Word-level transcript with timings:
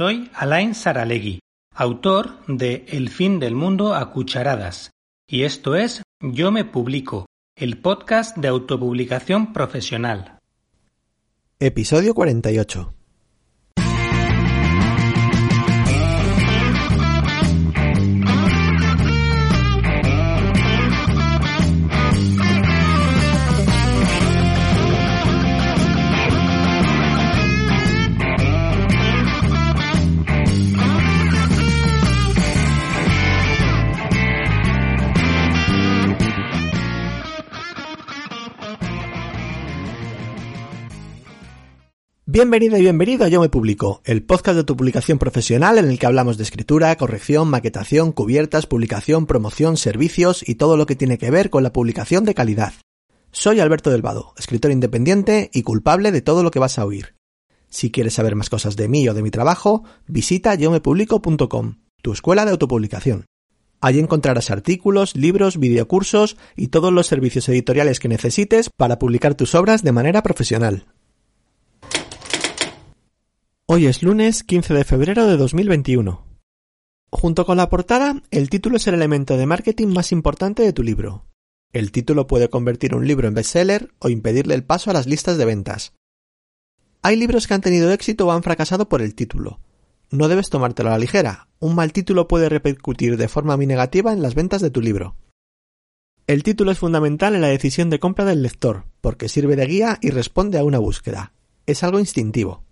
Soy 0.00 0.30
Alain 0.32 0.74
Saralegui, 0.74 1.40
autor 1.74 2.38
de 2.46 2.86
El 2.88 3.10
fin 3.10 3.38
del 3.38 3.54
mundo 3.54 3.94
a 3.94 4.12
cucharadas, 4.12 4.92
y 5.28 5.42
esto 5.42 5.76
es 5.76 6.02
Yo 6.22 6.50
me 6.50 6.64
publico, 6.64 7.26
el 7.54 7.76
podcast 7.82 8.34
de 8.38 8.48
autopublicación 8.48 9.52
profesional. 9.52 10.38
Episodio 11.58 12.14
48. 12.14 12.94
Bienvenido 42.32 42.78
y 42.78 42.82
bienvenido 42.82 43.24
a 43.24 43.28
Yo 43.28 43.40
Me 43.40 43.48
Publico, 43.48 44.02
el 44.04 44.22
podcast 44.22 44.56
de 44.56 44.62
tu 44.62 44.76
publicación 44.76 45.18
profesional 45.18 45.78
en 45.78 45.86
el 45.86 45.98
que 45.98 46.06
hablamos 46.06 46.36
de 46.36 46.44
escritura, 46.44 46.94
corrección, 46.94 47.50
maquetación, 47.50 48.12
cubiertas, 48.12 48.66
publicación, 48.66 49.26
promoción, 49.26 49.76
servicios 49.76 50.48
y 50.48 50.54
todo 50.54 50.76
lo 50.76 50.86
que 50.86 50.94
tiene 50.94 51.18
que 51.18 51.32
ver 51.32 51.50
con 51.50 51.64
la 51.64 51.72
publicación 51.72 52.24
de 52.24 52.34
calidad. 52.34 52.72
Soy 53.32 53.58
Alberto 53.58 53.90
del 53.90 54.02
Vado, 54.02 54.32
escritor 54.38 54.70
independiente 54.70 55.50
y 55.52 55.64
culpable 55.64 56.12
de 56.12 56.22
todo 56.22 56.44
lo 56.44 56.52
que 56.52 56.60
vas 56.60 56.78
a 56.78 56.84
oír. 56.84 57.16
Si 57.68 57.90
quieres 57.90 58.14
saber 58.14 58.36
más 58.36 58.48
cosas 58.48 58.76
de 58.76 58.86
mí 58.86 59.08
o 59.08 59.14
de 59.14 59.22
mi 59.22 59.32
trabajo, 59.32 59.82
visita 60.06 60.54
yomepublico.com, 60.54 61.78
tu 62.00 62.12
escuela 62.12 62.44
de 62.44 62.52
autopublicación. 62.52 63.24
Allí 63.80 63.98
encontrarás 63.98 64.52
artículos, 64.52 65.16
libros, 65.16 65.58
videocursos 65.58 66.36
y 66.54 66.68
todos 66.68 66.92
los 66.92 67.08
servicios 67.08 67.48
editoriales 67.48 67.98
que 67.98 68.06
necesites 68.06 68.70
para 68.70 69.00
publicar 69.00 69.34
tus 69.34 69.56
obras 69.56 69.82
de 69.82 69.90
manera 69.90 70.22
profesional. 70.22 70.86
Hoy 73.72 73.86
es 73.86 74.02
lunes 74.02 74.42
15 74.42 74.74
de 74.74 74.82
febrero 74.82 75.28
de 75.28 75.36
2021. 75.36 76.26
Junto 77.12 77.46
con 77.46 77.56
la 77.56 77.68
portada, 77.68 78.20
el 78.32 78.50
título 78.50 78.78
es 78.78 78.88
el 78.88 78.94
elemento 78.94 79.36
de 79.36 79.46
marketing 79.46 79.86
más 79.86 80.10
importante 80.10 80.64
de 80.64 80.72
tu 80.72 80.82
libro. 80.82 81.28
El 81.72 81.92
título 81.92 82.26
puede 82.26 82.50
convertir 82.50 82.96
un 82.96 83.06
libro 83.06 83.28
en 83.28 83.34
bestseller 83.34 83.94
o 84.00 84.08
impedirle 84.08 84.56
el 84.56 84.64
paso 84.64 84.90
a 84.90 84.92
las 84.92 85.06
listas 85.06 85.38
de 85.38 85.44
ventas. 85.44 85.92
Hay 87.02 87.14
libros 87.14 87.46
que 87.46 87.54
han 87.54 87.60
tenido 87.60 87.92
éxito 87.92 88.26
o 88.26 88.32
han 88.32 88.42
fracasado 88.42 88.88
por 88.88 89.02
el 89.02 89.14
título. 89.14 89.60
No 90.10 90.26
debes 90.26 90.50
tomártelo 90.50 90.88
a 90.88 90.94
la 90.94 90.98
ligera. 90.98 91.46
Un 91.60 91.76
mal 91.76 91.92
título 91.92 92.26
puede 92.26 92.48
repercutir 92.48 93.16
de 93.16 93.28
forma 93.28 93.56
muy 93.56 93.68
negativa 93.68 94.12
en 94.12 94.20
las 94.20 94.34
ventas 94.34 94.62
de 94.62 94.72
tu 94.72 94.80
libro. 94.80 95.14
El 96.26 96.42
título 96.42 96.72
es 96.72 96.78
fundamental 96.80 97.36
en 97.36 97.42
la 97.42 97.46
decisión 97.46 97.88
de 97.88 98.00
compra 98.00 98.24
del 98.24 98.42
lector, 98.42 98.86
porque 99.00 99.28
sirve 99.28 99.54
de 99.54 99.66
guía 99.66 99.98
y 100.02 100.10
responde 100.10 100.58
a 100.58 100.64
una 100.64 100.80
búsqueda. 100.80 101.34
Es 101.66 101.84
algo 101.84 102.00
instintivo. 102.00 102.64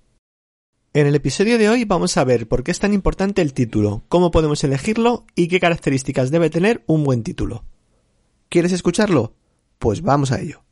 En 0.94 1.06
el 1.06 1.15
episodio 1.15 1.59
de 1.59 1.69
hoy 1.69 1.84
vamos 1.84 2.16
a 2.16 2.25
ver 2.25 2.49
por 2.49 2.65
qué 2.65 2.71
es 2.71 2.78
tan 2.78 2.94
importante 2.94 3.43
el 3.43 3.53
título, 3.53 4.04
cómo 4.09 4.31
podemos 4.31 4.65
elegirlo 4.65 5.26
y 5.34 5.49
qué 5.49 5.60
características 5.60 6.31
debe 6.31 6.49
tener 6.49 6.82
un 6.87 7.04
buen 7.04 7.22
título. 7.22 7.65
¿Quieres 8.49 8.72
escucharlo? 8.72 9.34
Pues 9.78 10.00
vamos 10.00 10.32
a 10.32 10.41
ello. 10.41 10.65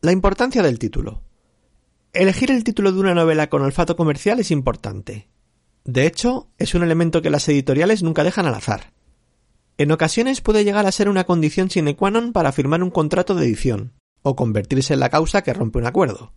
La 0.00 0.12
importancia 0.12 0.62
del 0.62 0.78
título. 0.78 1.22
Elegir 2.14 2.50
el 2.50 2.64
título 2.64 2.92
de 2.92 2.98
una 2.98 3.14
novela 3.14 3.50
con 3.50 3.60
olfato 3.60 3.94
comercial 3.94 4.40
es 4.40 4.50
importante. 4.50 5.28
De 5.84 6.06
hecho, 6.06 6.48
es 6.56 6.74
un 6.74 6.82
elemento 6.82 7.20
que 7.20 7.28
las 7.28 7.46
editoriales 7.46 8.02
nunca 8.02 8.24
dejan 8.24 8.46
al 8.46 8.54
azar. 8.54 8.94
En 9.76 9.92
ocasiones 9.92 10.40
puede 10.40 10.64
llegar 10.64 10.86
a 10.86 10.92
ser 10.92 11.10
una 11.10 11.24
condición 11.24 11.68
sine 11.68 11.94
qua 11.94 12.10
non 12.10 12.32
para 12.32 12.52
firmar 12.52 12.82
un 12.82 12.90
contrato 12.90 13.34
de 13.34 13.44
edición, 13.44 13.92
o 14.22 14.34
convertirse 14.34 14.94
en 14.94 15.00
la 15.00 15.10
causa 15.10 15.42
que 15.42 15.52
rompe 15.52 15.78
un 15.78 15.86
acuerdo. 15.86 16.32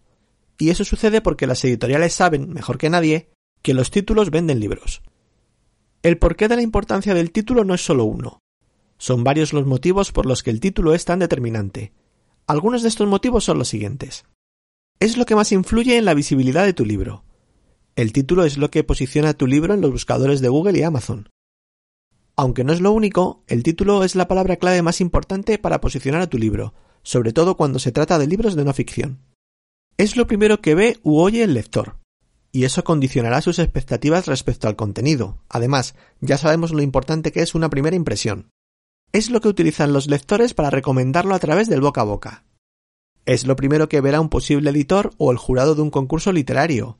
Y 0.61 0.69
eso 0.69 0.83
sucede 0.83 1.21
porque 1.21 1.47
las 1.47 1.63
editoriales 1.63 2.13
saben, 2.13 2.51
mejor 2.51 2.77
que 2.77 2.89
nadie, 2.89 3.29
que 3.61 3.73
los 3.73 3.91
títulos 3.91 4.29
venden 4.29 4.59
libros. 4.59 5.01
El 6.03 6.17
porqué 6.17 6.49
de 6.49 6.57
la 6.57 6.61
importancia 6.61 7.13
del 7.13 7.31
título 7.31 7.63
no 7.63 7.73
es 7.73 7.83
solo 7.83 8.03
uno. 8.03 8.39
Son 8.97 9.23
varios 9.23 9.53
los 9.53 9.65
motivos 9.65 10.11
por 10.11 10.25
los 10.25 10.43
que 10.43 10.49
el 10.49 10.59
título 10.59 10.93
es 10.93 11.05
tan 11.05 11.19
determinante. 11.19 11.93
Algunos 12.45 12.81
de 12.81 12.89
estos 12.89 13.07
motivos 13.07 13.45
son 13.45 13.57
los 13.57 13.69
siguientes. 13.69 14.25
Es 14.99 15.15
lo 15.15 15.25
que 15.25 15.35
más 15.35 15.53
influye 15.53 15.97
en 15.97 16.03
la 16.03 16.13
visibilidad 16.13 16.65
de 16.65 16.73
tu 16.73 16.85
libro. 16.85 17.23
El 17.95 18.11
título 18.11 18.43
es 18.43 18.57
lo 18.57 18.69
que 18.69 18.83
posiciona 18.83 19.33
tu 19.33 19.47
libro 19.47 19.73
en 19.73 19.79
los 19.79 19.91
buscadores 19.91 20.41
de 20.41 20.49
Google 20.49 20.77
y 20.77 20.83
Amazon. 20.83 21.29
Aunque 22.35 22.65
no 22.65 22.73
es 22.73 22.81
lo 22.81 22.91
único, 22.91 23.43
el 23.47 23.63
título 23.63 24.03
es 24.03 24.15
la 24.15 24.27
palabra 24.27 24.57
clave 24.57 24.81
más 24.81 24.99
importante 24.99 25.57
para 25.57 25.79
posicionar 25.79 26.21
a 26.21 26.27
tu 26.27 26.37
libro, 26.37 26.73
sobre 27.01 27.31
todo 27.31 27.55
cuando 27.55 27.79
se 27.79 27.93
trata 27.93 28.19
de 28.19 28.27
libros 28.27 28.55
de 28.55 28.65
no 28.65 28.73
ficción 28.73 29.21
es 29.99 30.15
lo 30.15 30.27
primero 30.27 30.61
que 30.61 30.75
ve 30.75 30.97
u 31.03 31.19
oye 31.19 31.43
el 31.43 31.53
lector, 31.53 31.97
y 32.53 32.63
eso 32.63 32.85
condicionará 32.85 33.41
sus 33.41 33.59
expectativas 33.59 34.27
respecto 34.27 34.69
al 34.69 34.77
contenido. 34.77 35.43
Además, 35.49 35.93
ya 36.21 36.37
sabemos 36.37 36.71
lo 36.71 36.81
importante 36.81 37.33
que 37.33 37.41
es 37.41 37.53
una 37.53 37.69
primera 37.69 37.97
impresión. 37.97 38.49
Es 39.11 39.29
lo 39.29 39.41
que 39.41 39.49
utilizan 39.49 39.91
los 39.91 40.07
lectores 40.07 40.53
para 40.53 40.69
recomendarlo 40.69 41.35
a 41.35 41.39
través 41.39 41.67
del 41.67 41.81
boca 41.81 41.99
a 41.99 42.05
boca. 42.05 42.45
Es 43.25 43.45
lo 43.45 43.57
primero 43.57 43.89
que 43.89 43.99
verá 43.99 44.21
un 44.21 44.29
posible 44.29 44.69
editor 44.69 45.11
o 45.17 45.33
el 45.33 45.37
jurado 45.37 45.75
de 45.75 45.81
un 45.81 45.91
concurso 45.91 46.31
literario. 46.31 46.97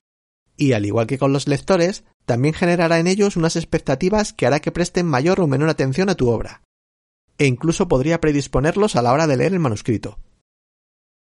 Y 0.58 0.74
al 0.74 0.86
igual 0.86 1.08
que 1.08 1.18
con 1.18 1.32
los 1.32 1.48
lectores, 1.48 2.04
también 2.26 2.54
generará 2.54 3.00
en 3.00 3.08
ellos 3.08 3.38
unas 3.38 3.56
expectativas 3.56 4.34
que 4.34 4.46
hará 4.46 4.59
que 4.59 4.74
presten 4.74 5.06
mayor 5.06 5.40
o 5.40 5.48
menor 5.48 5.70
atención 5.70 6.09
a 6.09 6.16
tu 6.16 6.28
obra. 6.28 6.64
E 7.38 7.46
incluso 7.46 7.88
podría 7.88 8.20
predisponerlos 8.20 8.98
a 8.98 9.02
la 9.02 9.14
hora 9.14 9.26
de 9.26 9.38
leer 9.38 9.54
el 9.54 9.59
manuscrito. 9.59 10.20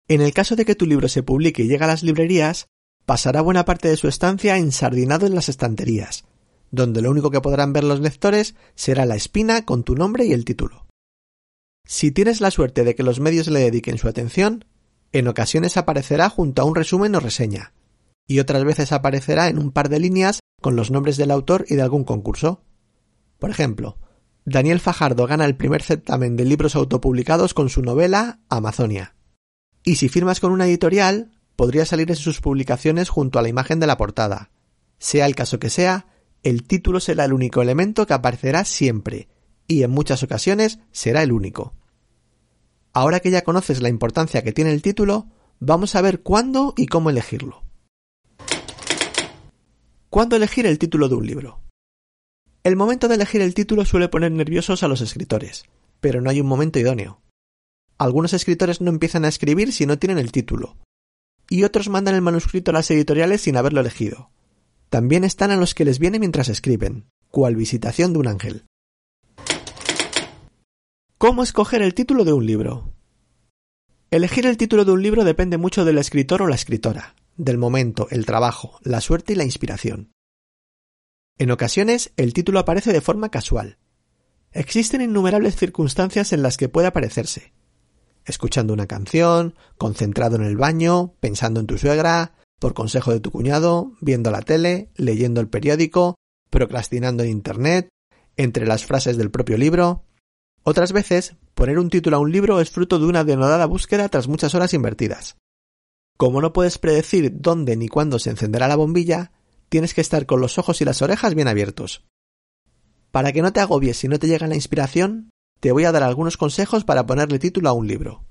En 0.08 0.20
el 0.20 0.32
caso 0.32 0.56
de 0.56 0.64
que 0.64 0.74
tu 0.74 0.86
libro 0.86 1.08
se 1.08 1.22
publique 1.22 1.62
y 1.62 1.68
llegue 1.68 1.84
a 1.84 1.88
las 1.88 2.02
librerías, 2.02 2.66
pasará 3.06 3.40
buena 3.40 3.64
parte 3.64 3.88
de 3.88 3.96
su 3.96 4.08
estancia 4.08 4.56
ensardinado 4.56 5.26
en 5.26 5.34
las 5.34 5.48
estanterías, 5.48 6.24
donde 6.70 7.02
lo 7.02 7.10
único 7.10 7.30
que 7.30 7.40
podrán 7.40 7.72
ver 7.72 7.84
los 7.84 8.00
lectores 8.00 8.54
será 8.74 9.06
la 9.06 9.16
espina 9.16 9.64
con 9.64 9.84
tu 9.84 9.94
nombre 9.94 10.24
y 10.26 10.32
el 10.32 10.44
título. 10.44 10.86
Si 11.84 12.12
tienes 12.12 12.40
la 12.40 12.50
suerte 12.50 12.84
de 12.84 12.94
que 12.94 13.02
los 13.02 13.20
medios 13.20 13.48
le 13.48 13.60
dediquen 13.60 13.98
su 13.98 14.08
atención, 14.08 14.64
en 15.12 15.26
ocasiones 15.26 15.76
aparecerá 15.76 16.28
junto 16.28 16.62
a 16.62 16.64
un 16.64 16.74
resumen 16.74 17.14
o 17.16 17.20
reseña, 17.20 17.72
y 18.28 18.38
otras 18.38 18.64
veces 18.64 18.92
aparecerá 18.92 19.48
en 19.48 19.58
un 19.58 19.72
par 19.72 19.88
de 19.88 19.98
líneas 19.98 20.38
con 20.60 20.76
los 20.76 20.90
nombres 20.92 21.16
del 21.16 21.32
autor 21.32 21.64
y 21.68 21.74
de 21.74 21.82
algún 21.82 22.04
concurso. 22.04 22.62
Por 23.40 23.50
ejemplo, 23.50 23.98
Daniel 24.44 24.78
Fajardo 24.78 25.26
gana 25.26 25.46
el 25.46 25.56
primer 25.56 25.82
certamen 25.82 26.36
de 26.36 26.44
libros 26.44 26.76
autopublicados 26.76 27.54
con 27.54 27.68
su 27.68 27.82
novela 27.82 28.38
Amazonia. 28.48 29.16
Y 29.84 29.96
si 29.96 30.08
firmas 30.08 30.40
con 30.40 30.52
una 30.52 30.66
editorial, 30.66 31.32
podría 31.56 31.84
salir 31.84 32.10
en 32.10 32.16
sus 32.16 32.40
publicaciones 32.40 33.08
junto 33.08 33.38
a 33.38 33.42
la 33.42 33.48
imagen 33.48 33.80
de 33.80 33.86
la 33.86 33.96
portada. 33.96 34.50
Sea 34.98 35.26
el 35.26 35.34
caso 35.34 35.58
que 35.58 35.70
sea, 35.70 36.06
el 36.42 36.62
título 36.64 37.00
será 37.00 37.24
el 37.24 37.32
único 37.32 37.62
elemento 37.62 38.06
que 38.06 38.14
aparecerá 38.14 38.64
siempre, 38.64 39.28
y 39.66 39.82
en 39.82 39.90
muchas 39.90 40.22
ocasiones 40.22 40.78
será 40.90 41.22
el 41.22 41.32
único. 41.32 41.74
Ahora 42.92 43.20
que 43.20 43.30
ya 43.30 43.42
conoces 43.42 43.80
la 43.82 43.88
importancia 43.88 44.42
que 44.42 44.52
tiene 44.52 44.72
el 44.72 44.82
título, 44.82 45.28
vamos 45.60 45.94
a 45.94 46.02
ver 46.02 46.22
cuándo 46.22 46.74
y 46.76 46.86
cómo 46.86 47.10
elegirlo. 47.10 47.62
¿Cuándo 50.08 50.34
elegir 50.34 50.66
el 50.66 50.78
título 50.78 51.08
de 51.08 51.14
un 51.14 51.26
libro? 51.26 51.60
El 52.64 52.76
momento 52.76 53.06
de 53.06 53.14
elegir 53.14 53.40
el 53.42 53.54
título 53.54 53.84
suele 53.84 54.08
poner 54.08 54.32
nerviosos 54.32 54.82
a 54.82 54.88
los 54.88 55.00
escritores, 55.00 55.64
pero 56.00 56.20
no 56.20 56.30
hay 56.30 56.40
un 56.40 56.48
momento 56.48 56.78
idóneo. 56.78 57.20
Algunos 58.00 58.32
escritores 58.32 58.80
no 58.80 58.88
empiezan 58.88 59.26
a 59.26 59.28
escribir 59.28 59.74
si 59.74 59.84
no 59.84 59.98
tienen 59.98 60.16
el 60.16 60.32
título, 60.32 60.78
y 61.50 61.64
otros 61.64 61.90
mandan 61.90 62.14
el 62.14 62.22
manuscrito 62.22 62.70
a 62.70 62.72
las 62.72 62.90
editoriales 62.90 63.42
sin 63.42 63.58
haberlo 63.58 63.82
elegido. 63.82 64.30
También 64.88 65.22
están 65.22 65.50
a 65.50 65.56
los 65.56 65.74
que 65.74 65.84
les 65.84 65.98
viene 65.98 66.18
mientras 66.18 66.48
escriben, 66.48 67.10
cual 67.28 67.56
visitación 67.56 68.14
de 68.14 68.18
un 68.20 68.28
ángel. 68.28 68.64
¿Cómo 71.18 71.42
escoger 71.42 71.82
el 71.82 71.92
título 71.92 72.24
de 72.24 72.32
un 72.32 72.46
libro? 72.46 72.94
Elegir 74.10 74.46
el 74.46 74.56
título 74.56 74.86
de 74.86 74.92
un 74.92 75.02
libro 75.02 75.24
depende 75.24 75.58
mucho 75.58 75.84
del 75.84 75.98
escritor 75.98 76.40
o 76.40 76.46
la 76.46 76.54
escritora, 76.54 77.16
del 77.36 77.58
momento, 77.58 78.08
el 78.10 78.24
trabajo, 78.24 78.78
la 78.82 79.02
suerte 79.02 79.34
y 79.34 79.36
la 79.36 79.44
inspiración. 79.44 80.10
En 81.36 81.50
ocasiones 81.50 82.14
el 82.16 82.32
título 82.32 82.60
aparece 82.60 82.94
de 82.94 83.02
forma 83.02 83.28
casual. 83.28 83.76
Existen 84.52 85.02
innumerables 85.02 85.54
circunstancias 85.54 86.32
en 86.32 86.40
las 86.40 86.56
que 86.56 86.70
puede 86.70 86.86
aparecerse. 86.86 87.52
Escuchando 88.24 88.72
una 88.72 88.86
canción, 88.86 89.54
concentrado 89.78 90.36
en 90.36 90.44
el 90.44 90.56
baño, 90.56 91.14
pensando 91.20 91.60
en 91.60 91.66
tu 91.66 91.78
suegra, 91.78 92.34
por 92.58 92.74
consejo 92.74 93.12
de 93.12 93.20
tu 93.20 93.30
cuñado, 93.30 93.92
viendo 94.00 94.30
la 94.30 94.42
tele, 94.42 94.90
leyendo 94.96 95.40
el 95.40 95.48
periódico, 95.48 96.16
procrastinando 96.50 97.22
en 97.22 97.30
Internet, 97.30 97.88
entre 98.36 98.66
las 98.66 98.84
frases 98.84 99.16
del 99.16 99.30
propio 99.30 99.56
libro. 99.56 100.04
Otras 100.62 100.92
veces, 100.92 101.36
poner 101.54 101.78
un 101.78 101.88
título 101.88 102.16
a 102.16 102.20
un 102.20 102.30
libro 102.30 102.60
es 102.60 102.70
fruto 102.70 102.98
de 102.98 103.06
una 103.06 103.24
denodada 103.24 103.66
búsqueda 103.66 104.08
tras 104.08 104.28
muchas 104.28 104.54
horas 104.54 104.74
invertidas. 104.74 105.36
Como 106.16 106.42
no 106.42 106.52
puedes 106.52 106.76
predecir 106.76 107.40
dónde 107.40 107.76
ni 107.76 107.88
cuándo 107.88 108.18
se 108.18 108.28
encenderá 108.28 108.68
la 108.68 108.76
bombilla, 108.76 109.32
tienes 109.70 109.94
que 109.94 110.02
estar 110.02 110.26
con 110.26 110.40
los 110.42 110.58
ojos 110.58 110.82
y 110.82 110.84
las 110.84 111.00
orejas 111.00 111.34
bien 111.34 111.48
abiertos. 111.48 112.04
Para 113.10 113.32
que 113.32 113.40
no 113.40 113.54
te 113.54 113.60
agobies 113.60 113.96
si 113.96 114.08
no 114.08 114.18
te 114.18 114.28
llega 114.28 114.46
la 114.46 114.54
inspiración, 114.54 115.29
te 115.60 115.72
voy 115.72 115.84
a 115.84 115.92
dar 115.92 116.02
algunos 116.02 116.38
consejos 116.38 116.84
para 116.84 117.04
ponerle 117.04 117.38
título 117.38 117.68
a 117.68 117.72
un 117.74 117.86
libro. 117.86 118.24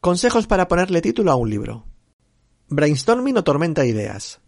Consejos 0.00 0.46
para 0.46 0.68
ponerle 0.68 1.00
título 1.00 1.32
a 1.32 1.36
un 1.36 1.48
libro. 1.48 1.86
Brainstorming 2.68 3.38
o 3.38 3.44
tormenta 3.44 3.82
de 3.82 3.88
ideas. 3.88 4.40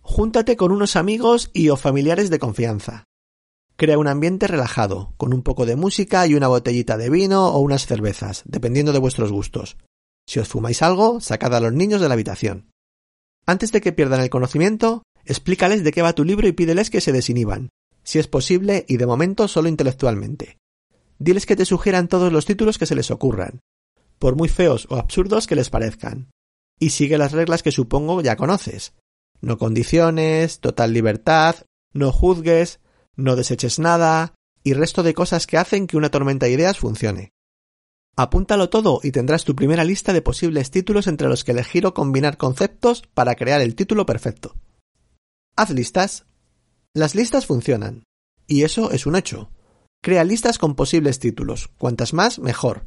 Júntate 0.00 0.56
con 0.56 0.72
unos 0.72 0.96
amigos 0.96 1.50
y 1.52 1.68
o 1.68 1.76
familiares 1.76 2.30
de 2.30 2.38
confianza. 2.38 3.04
Crea 3.76 3.98
un 3.98 4.08
ambiente 4.08 4.46
relajado, 4.46 5.12
con 5.16 5.34
un 5.34 5.42
poco 5.42 5.66
de 5.66 5.76
música 5.76 6.26
y 6.26 6.34
una 6.34 6.48
botellita 6.48 6.96
de 6.96 7.10
vino 7.10 7.48
o 7.48 7.60
unas 7.60 7.86
cervezas, 7.86 8.42
dependiendo 8.46 8.92
de 8.92 8.98
vuestros 8.98 9.30
gustos. 9.30 9.76
Si 10.26 10.40
os 10.40 10.48
fumáis 10.48 10.82
algo, 10.82 11.20
sacad 11.20 11.54
a 11.54 11.60
los 11.60 11.72
niños 11.72 12.00
de 12.00 12.08
la 12.08 12.14
habitación. 12.14 12.70
Antes 13.46 13.70
de 13.72 13.80
que 13.80 13.92
pierdan 13.92 14.20
el 14.20 14.30
conocimiento, 14.30 15.02
explícales 15.24 15.84
de 15.84 15.92
qué 15.92 16.02
va 16.02 16.14
tu 16.14 16.24
libro 16.24 16.48
y 16.48 16.52
pídeles 16.52 16.90
que 16.90 17.00
se 17.00 17.12
desinhiban, 17.12 17.70
si 18.10 18.18
es 18.18 18.26
posible 18.26 18.84
y 18.88 18.96
de 18.96 19.06
momento 19.06 19.46
solo 19.46 19.68
intelectualmente. 19.68 20.58
Diles 21.20 21.46
que 21.46 21.54
te 21.54 21.64
sugieran 21.64 22.08
todos 22.08 22.32
los 22.32 22.44
títulos 22.44 22.76
que 22.76 22.86
se 22.86 22.96
les 22.96 23.12
ocurran, 23.12 23.60
por 24.18 24.34
muy 24.34 24.48
feos 24.48 24.88
o 24.90 24.96
absurdos 24.96 25.46
que 25.46 25.54
les 25.54 25.70
parezcan. 25.70 26.28
Y 26.80 26.90
sigue 26.90 27.18
las 27.18 27.30
reglas 27.30 27.62
que 27.62 27.70
supongo 27.70 28.20
ya 28.20 28.34
conoces. 28.34 28.94
No 29.40 29.58
condiciones, 29.58 30.58
total 30.58 30.92
libertad, 30.92 31.54
no 31.92 32.10
juzgues, 32.10 32.80
no 33.14 33.36
deseches 33.36 33.78
nada, 33.78 34.34
y 34.64 34.72
resto 34.72 35.04
de 35.04 35.14
cosas 35.14 35.46
que 35.46 35.56
hacen 35.56 35.86
que 35.86 35.96
una 35.96 36.10
tormenta 36.10 36.46
de 36.46 36.52
ideas 36.52 36.78
funcione. 36.78 37.30
Apúntalo 38.16 38.70
todo 38.70 38.98
y 39.04 39.12
tendrás 39.12 39.44
tu 39.44 39.54
primera 39.54 39.84
lista 39.84 40.12
de 40.12 40.20
posibles 40.20 40.72
títulos 40.72 41.06
entre 41.06 41.28
los 41.28 41.44
que 41.44 41.52
elegir 41.52 41.86
o 41.86 41.94
combinar 41.94 42.38
conceptos 42.38 43.04
para 43.14 43.36
crear 43.36 43.60
el 43.60 43.76
título 43.76 44.04
perfecto. 44.04 44.56
Haz 45.54 45.70
listas. 45.70 46.26
Las 46.92 47.14
listas 47.14 47.46
funcionan. 47.46 48.02
Y 48.48 48.64
eso 48.64 48.90
es 48.90 49.06
un 49.06 49.14
hecho. 49.14 49.50
Crea 50.02 50.24
listas 50.24 50.58
con 50.58 50.74
posibles 50.74 51.20
títulos. 51.20 51.68
Cuantas 51.78 52.12
más, 52.12 52.40
mejor. 52.40 52.86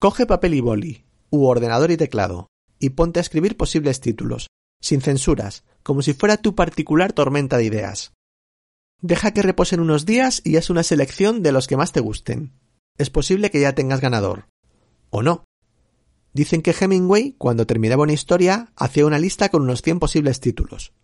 Coge 0.00 0.24
papel 0.24 0.54
y 0.54 0.60
boli, 0.60 1.04
u 1.28 1.44
ordenador 1.44 1.90
y 1.90 1.98
teclado, 1.98 2.46
y 2.78 2.90
ponte 2.90 3.20
a 3.20 3.22
escribir 3.22 3.58
posibles 3.58 4.00
títulos, 4.00 4.48
sin 4.80 5.02
censuras, 5.02 5.64
como 5.82 6.00
si 6.00 6.14
fuera 6.14 6.38
tu 6.38 6.54
particular 6.54 7.12
tormenta 7.12 7.58
de 7.58 7.64
ideas. 7.64 8.14
Deja 9.02 9.32
que 9.32 9.42
reposen 9.42 9.80
unos 9.80 10.06
días 10.06 10.40
y 10.42 10.56
haz 10.56 10.70
una 10.70 10.82
selección 10.82 11.42
de 11.42 11.52
los 11.52 11.66
que 11.66 11.76
más 11.76 11.92
te 11.92 12.00
gusten. 12.00 12.54
Es 12.96 13.10
posible 13.10 13.50
que 13.50 13.60
ya 13.60 13.74
tengas 13.74 14.00
ganador. 14.00 14.48
O 15.10 15.22
no. 15.22 15.44
Dicen 16.32 16.62
que 16.62 16.74
Hemingway, 16.78 17.34
cuando 17.36 17.66
terminaba 17.66 18.04
una 18.04 18.14
historia, 18.14 18.72
hacía 18.74 19.04
una 19.04 19.18
lista 19.18 19.50
con 19.50 19.62
unos 19.62 19.82
100 19.82 19.98
posibles 19.98 20.40
títulos. 20.40 20.94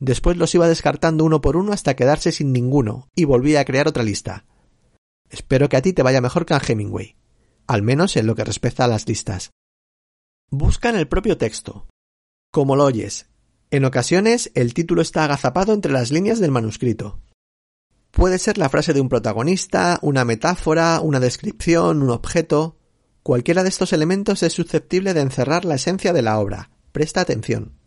Después 0.00 0.38
los 0.38 0.54
iba 0.54 0.66
descartando 0.66 1.24
uno 1.24 1.42
por 1.42 1.56
uno 1.56 1.72
hasta 1.72 1.94
quedarse 1.94 2.32
sin 2.32 2.52
ninguno 2.52 3.08
y 3.14 3.26
volvía 3.26 3.60
a 3.60 3.64
crear 3.66 3.86
otra 3.86 4.02
lista. 4.02 4.46
Espero 5.28 5.68
que 5.68 5.76
a 5.76 5.82
ti 5.82 5.92
te 5.92 6.02
vaya 6.02 6.22
mejor 6.22 6.46
que 6.46 6.54
a 6.54 6.62
Hemingway, 6.66 7.16
al 7.66 7.82
menos 7.82 8.16
en 8.16 8.26
lo 8.26 8.34
que 8.34 8.44
respecta 8.44 8.84
a 8.84 8.88
las 8.88 9.06
listas. 9.06 9.50
Busca 10.50 10.88
en 10.88 10.96
el 10.96 11.06
propio 11.06 11.36
texto. 11.36 11.86
Como 12.50 12.76
lo 12.76 12.84
oyes, 12.84 13.28
en 13.70 13.84
ocasiones 13.84 14.50
el 14.54 14.74
título 14.74 15.02
está 15.02 15.24
agazapado 15.24 15.74
entre 15.74 15.92
las 15.92 16.10
líneas 16.10 16.40
del 16.40 16.50
manuscrito. 16.50 17.20
Puede 18.10 18.38
ser 18.38 18.58
la 18.58 18.70
frase 18.70 18.92
de 18.92 19.00
un 19.00 19.08
protagonista, 19.08 19.98
una 20.02 20.24
metáfora, 20.24 21.00
una 21.00 21.20
descripción, 21.20 22.02
un 22.02 22.10
objeto. 22.10 22.78
Cualquiera 23.22 23.62
de 23.62 23.68
estos 23.68 23.92
elementos 23.92 24.42
es 24.42 24.54
susceptible 24.54 25.14
de 25.14 25.20
encerrar 25.20 25.64
la 25.64 25.76
esencia 25.76 26.12
de 26.12 26.22
la 26.22 26.40
obra. 26.40 26.70
Presta 26.90 27.20
atención. 27.20 27.79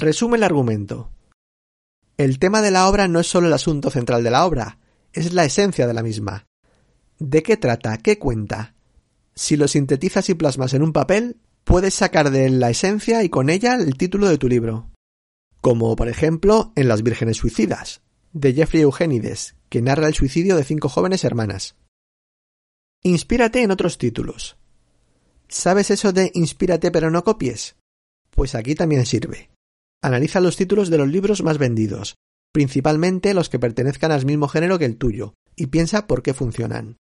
Resume 0.00 0.36
el 0.36 0.42
argumento. 0.42 1.10
El 2.16 2.38
tema 2.38 2.62
de 2.62 2.70
la 2.70 2.88
obra 2.88 3.08
no 3.08 3.20
es 3.20 3.26
solo 3.26 3.46
el 3.46 3.52
asunto 3.52 3.90
central 3.90 4.22
de 4.22 4.30
la 4.30 4.46
obra, 4.46 4.78
es 5.12 5.32
la 5.32 5.44
esencia 5.44 5.86
de 5.86 5.94
la 5.94 6.02
misma. 6.02 6.46
¿De 7.18 7.42
qué 7.42 7.56
trata? 7.56 7.96
¿Qué 7.98 8.18
cuenta? 8.18 8.74
Si 9.34 9.56
lo 9.56 9.68
sintetizas 9.68 10.28
y 10.28 10.34
plasmas 10.34 10.74
en 10.74 10.82
un 10.82 10.92
papel, 10.92 11.36
puedes 11.64 11.94
sacar 11.94 12.30
de 12.30 12.46
él 12.46 12.60
la 12.60 12.70
esencia 12.70 13.22
y 13.22 13.28
con 13.28 13.50
ella 13.50 13.74
el 13.74 13.96
título 13.96 14.28
de 14.28 14.38
tu 14.38 14.48
libro. 14.48 14.90
Como 15.60 15.96
por 15.96 16.08
ejemplo 16.08 16.72
en 16.76 16.88
Las 16.88 17.02
Vírgenes 17.02 17.38
Suicidas, 17.38 18.02
de 18.32 18.52
Jeffrey 18.52 18.82
Eugenides, 18.82 19.56
que 19.68 19.82
narra 19.82 20.08
el 20.08 20.14
suicidio 20.14 20.56
de 20.56 20.64
cinco 20.64 20.88
jóvenes 20.88 21.24
hermanas. 21.24 21.76
Inspírate 23.02 23.62
en 23.62 23.70
otros 23.70 23.98
títulos. 23.98 24.56
¿Sabes 25.48 25.90
eso 25.90 26.12
de 26.12 26.30
inspírate 26.34 26.90
pero 26.90 27.10
no 27.10 27.24
copies? 27.24 27.76
Pues 28.30 28.54
aquí 28.54 28.74
también 28.74 29.06
sirve. 29.06 29.50
Analiza 30.02 30.40
los 30.40 30.56
títulos 30.56 30.90
de 30.90 30.98
los 30.98 31.08
libros 31.08 31.42
más 31.42 31.58
vendidos, 31.58 32.16
principalmente 32.52 33.34
los 33.34 33.48
que 33.48 33.58
pertenezcan 33.58 34.12
al 34.12 34.24
mismo 34.24 34.48
género 34.48 34.78
que 34.78 34.84
el 34.84 34.96
tuyo, 34.96 35.34
y 35.56 35.66
piensa 35.66 36.06
por 36.06 36.22
qué 36.22 36.34
funcionan. 36.34 36.96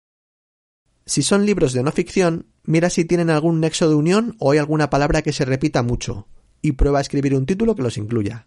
Si 1.06 1.22
son 1.22 1.46
libros 1.46 1.72
de 1.72 1.82
no 1.82 1.92
ficción, 1.92 2.46
mira 2.62 2.90
si 2.90 3.04
tienen 3.04 3.30
algún 3.30 3.60
nexo 3.60 3.88
de 3.88 3.94
unión 3.94 4.36
o 4.38 4.52
hay 4.52 4.58
alguna 4.58 4.90
palabra 4.90 5.22
que 5.22 5.32
se 5.32 5.44
repita 5.44 5.82
mucho, 5.82 6.28
y 6.62 6.72
prueba 6.72 6.98
a 6.98 7.02
escribir 7.02 7.34
un 7.34 7.46
título 7.46 7.74
que 7.74 7.82
los 7.82 7.96
incluya. 7.96 8.46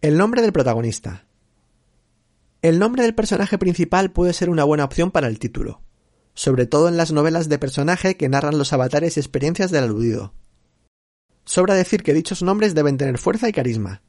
El 0.00 0.18
nombre 0.18 0.42
del 0.42 0.52
protagonista. 0.52 1.26
El 2.60 2.78
nombre 2.78 3.04
del 3.04 3.14
personaje 3.14 3.58
principal 3.58 4.12
puede 4.12 4.32
ser 4.32 4.50
una 4.50 4.64
buena 4.64 4.84
opción 4.84 5.10
para 5.10 5.28
el 5.28 5.38
título, 5.38 5.80
sobre 6.34 6.66
todo 6.66 6.88
en 6.88 6.96
las 6.96 7.12
novelas 7.12 7.48
de 7.48 7.58
personaje 7.58 8.16
que 8.16 8.28
narran 8.28 8.58
los 8.58 8.72
avatares 8.72 9.16
y 9.16 9.20
experiencias 9.20 9.70
del 9.70 9.84
aludido. 9.84 10.34
Sobra 11.44 11.74
decir 11.74 12.02
que 12.02 12.14
dichos 12.14 12.42
nombres 12.42 12.74
deben 12.74 12.98
tener 12.98 13.18
fuerza 13.18 13.48
y 13.48 13.52
carisma. 13.52 14.02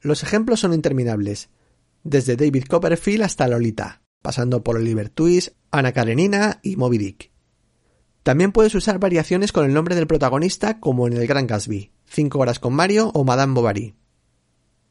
Los 0.00 0.22
ejemplos 0.22 0.60
son 0.60 0.72
interminables, 0.72 1.50
desde 2.02 2.36
David 2.36 2.64
Copperfield 2.64 3.22
hasta 3.22 3.48
Lolita, 3.48 4.02
pasando 4.22 4.62
por 4.62 4.76
Oliver 4.76 5.10
Twist, 5.10 5.54
Ana 5.70 5.92
Karenina 5.92 6.60
y 6.62 6.76
Moby 6.76 6.98
Dick. 6.98 7.30
También 8.22 8.52
puedes 8.52 8.74
usar 8.74 8.98
variaciones 8.98 9.52
con 9.52 9.64
el 9.64 9.74
nombre 9.74 9.94
del 9.94 10.06
protagonista 10.06 10.78
como 10.80 11.06
en 11.06 11.14
El 11.14 11.26
Gran 11.26 11.46
Gatsby, 11.46 11.92
Cinco 12.06 12.40
horas 12.40 12.58
con 12.58 12.74
Mario 12.74 13.10
o 13.14 13.24
Madame 13.24 13.54
Bovary. 13.54 13.94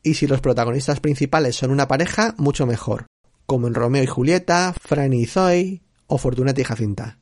Y 0.02 0.14
si 0.14 0.26
los 0.26 0.42
protagonistas 0.42 1.00
principales 1.00 1.56
son 1.56 1.72
una 1.72 1.88
pareja, 1.88 2.34
mucho 2.38 2.66
mejor, 2.66 3.08
como 3.46 3.68
en 3.68 3.74
Romeo 3.74 4.04
y 4.04 4.08
Julieta, 4.08 4.74
Franny 4.80 5.24
y 5.24 5.26
Zoe 5.26 5.84
o 6.08 6.18
Fortunata 6.18 6.62
y 6.62 6.64
Jacinta. 6.64 7.20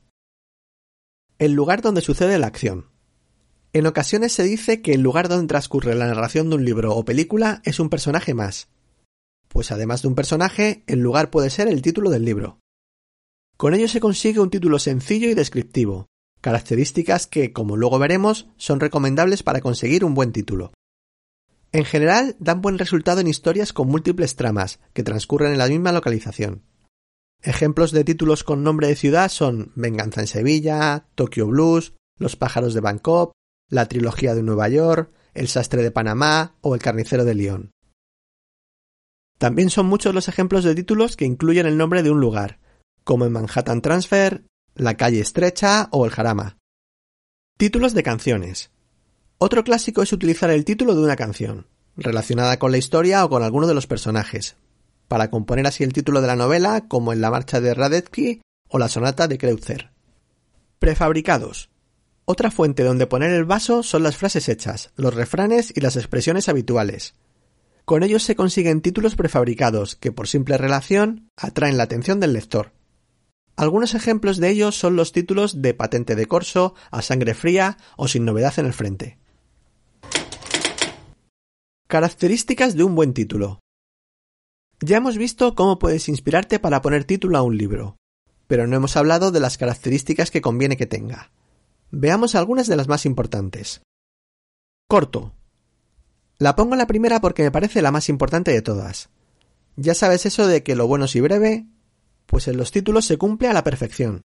El 1.38 1.52
lugar 1.52 1.82
donde 1.82 2.00
sucede 2.00 2.38
la 2.38 2.46
acción. 2.46 2.87
En 3.78 3.86
ocasiones 3.86 4.32
se 4.32 4.42
dice 4.42 4.82
que 4.82 4.92
el 4.92 5.02
lugar 5.02 5.28
donde 5.28 5.46
transcurre 5.46 5.94
la 5.94 6.08
narración 6.08 6.50
de 6.50 6.56
un 6.56 6.64
libro 6.64 6.96
o 6.96 7.04
película 7.04 7.62
es 7.64 7.78
un 7.78 7.90
personaje 7.90 8.34
más. 8.34 8.66
Pues 9.46 9.70
además 9.70 10.02
de 10.02 10.08
un 10.08 10.16
personaje, 10.16 10.82
el 10.88 10.98
lugar 10.98 11.30
puede 11.30 11.48
ser 11.48 11.68
el 11.68 11.80
título 11.80 12.10
del 12.10 12.24
libro. 12.24 12.58
Con 13.56 13.74
ello 13.74 13.86
se 13.86 14.00
consigue 14.00 14.40
un 14.40 14.50
título 14.50 14.80
sencillo 14.80 15.28
y 15.28 15.34
descriptivo, 15.34 16.08
características 16.40 17.28
que, 17.28 17.52
como 17.52 17.76
luego 17.76 18.00
veremos, 18.00 18.48
son 18.56 18.80
recomendables 18.80 19.44
para 19.44 19.60
conseguir 19.60 20.04
un 20.04 20.14
buen 20.14 20.32
título. 20.32 20.72
En 21.70 21.84
general, 21.84 22.34
dan 22.40 22.60
buen 22.60 22.78
resultado 22.78 23.20
en 23.20 23.28
historias 23.28 23.72
con 23.72 23.86
múltiples 23.86 24.34
tramas, 24.34 24.80
que 24.92 25.04
transcurren 25.04 25.52
en 25.52 25.58
la 25.58 25.68
misma 25.68 25.92
localización. 25.92 26.64
Ejemplos 27.42 27.92
de 27.92 28.02
títulos 28.02 28.42
con 28.42 28.64
nombre 28.64 28.88
de 28.88 28.96
ciudad 28.96 29.28
son 29.28 29.70
Venganza 29.76 30.20
en 30.20 30.26
Sevilla, 30.26 31.06
Tokyo 31.14 31.46
Blues, 31.46 31.92
Los 32.18 32.34
pájaros 32.34 32.74
de 32.74 32.80
Bangkok, 32.80 33.37
la 33.68 33.86
trilogía 33.86 34.34
de 34.34 34.42
Nueva 34.42 34.68
York, 34.68 35.12
El 35.34 35.48
sastre 35.48 35.82
de 35.82 35.90
Panamá 35.90 36.54
o 36.60 36.74
El 36.74 36.80
carnicero 36.80 37.24
de 37.24 37.34
Lyon. 37.34 37.70
También 39.38 39.70
son 39.70 39.86
muchos 39.86 40.14
los 40.14 40.28
ejemplos 40.28 40.64
de 40.64 40.74
títulos 40.74 41.16
que 41.16 41.24
incluyen 41.24 41.66
el 41.66 41.76
nombre 41.76 42.02
de 42.02 42.10
un 42.10 42.20
lugar, 42.20 42.58
como 43.04 43.24
en 43.24 43.32
Manhattan 43.32 43.82
Transfer, 43.82 44.44
La 44.74 44.96
calle 44.96 45.20
estrecha 45.20 45.88
o 45.92 46.04
El 46.04 46.10
jarama. 46.10 46.58
Títulos 47.56 47.94
de 47.94 48.02
canciones. 48.02 48.70
Otro 49.38 49.62
clásico 49.62 50.02
es 50.02 50.12
utilizar 50.12 50.50
el 50.50 50.64
título 50.64 50.94
de 50.94 51.02
una 51.02 51.16
canción, 51.16 51.66
relacionada 51.96 52.58
con 52.58 52.72
la 52.72 52.78
historia 52.78 53.24
o 53.24 53.28
con 53.28 53.42
alguno 53.42 53.66
de 53.66 53.74
los 53.74 53.86
personajes, 53.86 54.56
para 55.06 55.30
componer 55.30 55.66
así 55.66 55.84
el 55.84 55.92
título 55.92 56.20
de 56.20 56.26
la 56.26 56.36
novela, 56.36 56.86
como 56.88 57.12
en 57.12 57.20
la 57.20 57.30
marcha 57.30 57.60
de 57.60 57.74
Radetzky 57.74 58.40
o 58.68 58.78
la 58.78 58.88
sonata 58.88 59.28
de 59.28 59.38
Kreutzer. 59.38 59.90
Prefabricados. 60.78 61.70
Otra 62.30 62.50
fuente 62.50 62.82
donde 62.82 63.06
poner 63.06 63.30
el 63.30 63.46
vaso 63.46 63.82
son 63.82 64.02
las 64.02 64.18
frases 64.18 64.50
hechas, 64.50 64.90
los 64.96 65.14
refranes 65.14 65.72
y 65.74 65.80
las 65.80 65.96
expresiones 65.96 66.50
habituales. 66.50 67.14
Con 67.86 68.02
ellos 68.02 68.22
se 68.22 68.36
consiguen 68.36 68.82
títulos 68.82 69.16
prefabricados 69.16 69.96
que 69.96 70.12
por 70.12 70.28
simple 70.28 70.58
relación 70.58 71.30
atraen 71.38 71.78
la 71.78 71.84
atención 71.84 72.20
del 72.20 72.34
lector. 72.34 72.72
Algunos 73.56 73.94
ejemplos 73.94 74.36
de 74.36 74.50
ellos 74.50 74.76
son 74.76 74.94
los 74.94 75.12
títulos 75.12 75.62
de 75.62 75.72
Patente 75.72 76.16
de 76.16 76.26
Corso, 76.26 76.74
A 76.90 77.00
Sangre 77.00 77.32
Fría 77.32 77.78
o 77.96 78.08
Sin 78.08 78.26
Novedad 78.26 78.58
en 78.58 78.66
el 78.66 78.74
Frente. 78.74 79.16
Características 81.86 82.74
de 82.74 82.84
un 82.84 82.94
buen 82.94 83.14
título. 83.14 83.60
Ya 84.80 84.98
hemos 84.98 85.16
visto 85.16 85.54
cómo 85.54 85.78
puedes 85.78 86.10
inspirarte 86.10 86.58
para 86.58 86.82
poner 86.82 87.04
título 87.04 87.38
a 87.38 87.42
un 87.42 87.56
libro, 87.56 87.96
pero 88.46 88.66
no 88.66 88.76
hemos 88.76 88.98
hablado 88.98 89.30
de 89.30 89.40
las 89.40 89.56
características 89.56 90.30
que 90.30 90.42
conviene 90.42 90.76
que 90.76 90.84
tenga. 90.84 91.30
Veamos 91.90 92.34
algunas 92.34 92.66
de 92.66 92.76
las 92.76 92.88
más 92.88 93.06
importantes. 93.06 93.80
Corto. 94.88 95.34
La 96.38 96.54
pongo 96.54 96.76
la 96.76 96.86
primera 96.86 97.20
porque 97.20 97.42
me 97.42 97.50
parece 97.50 97.82
la 97.82 97.90
más 97.90 98.08
importante 98.08 98.52
de 98.52 98.62
todas. 98.62 99.08
Ya 99.76 99.94
sabes 99.94 100.26
eso 100.26 100.46
de 100.46 100.62
que 100.62 100.76
lo 100.76 100.86
bueno 100.86 101.06
es 101.06 101.16
y 101.16 101.20
breve, 101.20 101.66
pues 102.26 102.46
en 102.48 102.56
los 102.56 102.72
títulos 102.72 103.06
se 103.06 103.16
cumple 103.16 103.48
a 103.48 103.52
la 103.52 103.64
perfección. 103.64 104.22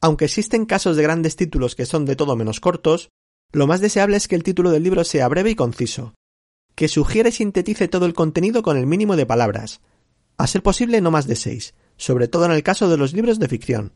Aunque 0.00 0.26
existen 0.26 0.66
casos 0.66 0.96
de 0.96 1.02
grandes 1.02 1.36
títulos 1.36 1.74
que 1.74 1.86
son 1.86 2.04
de 2.04 2.16
todo 2.16 2.36
menos 2.36 2.60
cortos, 2.60 3.08
lo 3.52 3.66
más 3.66 3.80
deseable 3.80 4.16
es 4.16 4.28
que 4.28 4.36
el 4.36 4.42
título 4.42 4.70
del 4.70 4.82
libro 4.82 5.04
sea 5.04 5.28
breve 5.28 5.50
y 5.50 5.54
conciso, 5.54 6.14
que 6.74 6.88
sugiere 6.88 7.30
y 7.30 7.32
sintetice 7.32 7.88
todo 7.88 8.04
el 8.04 8.12
contenido 8.12 8.62
con 8.62 8.76
el 8.76 8.86
mínimo 8.86 9.16
de 9.16 9.26
palabras, 9.26 9.80
a 10.36 10.46
ser 10.46 10.62
posible 10.62 11.00
no 11.00 11.10
más 11.10 11.26
de 11.26 11.36
seis, 11.36 11.74
sobre 11.96 12.28
todo 12.28 12.44
en 12.44 12.52
el 12.52 12.62
caso 12.62 12.88
de 12.88 12.98
los 12.98 13.12
libros 13.14 13.38
de 13.38 13.48
ficción. 13.48 13.92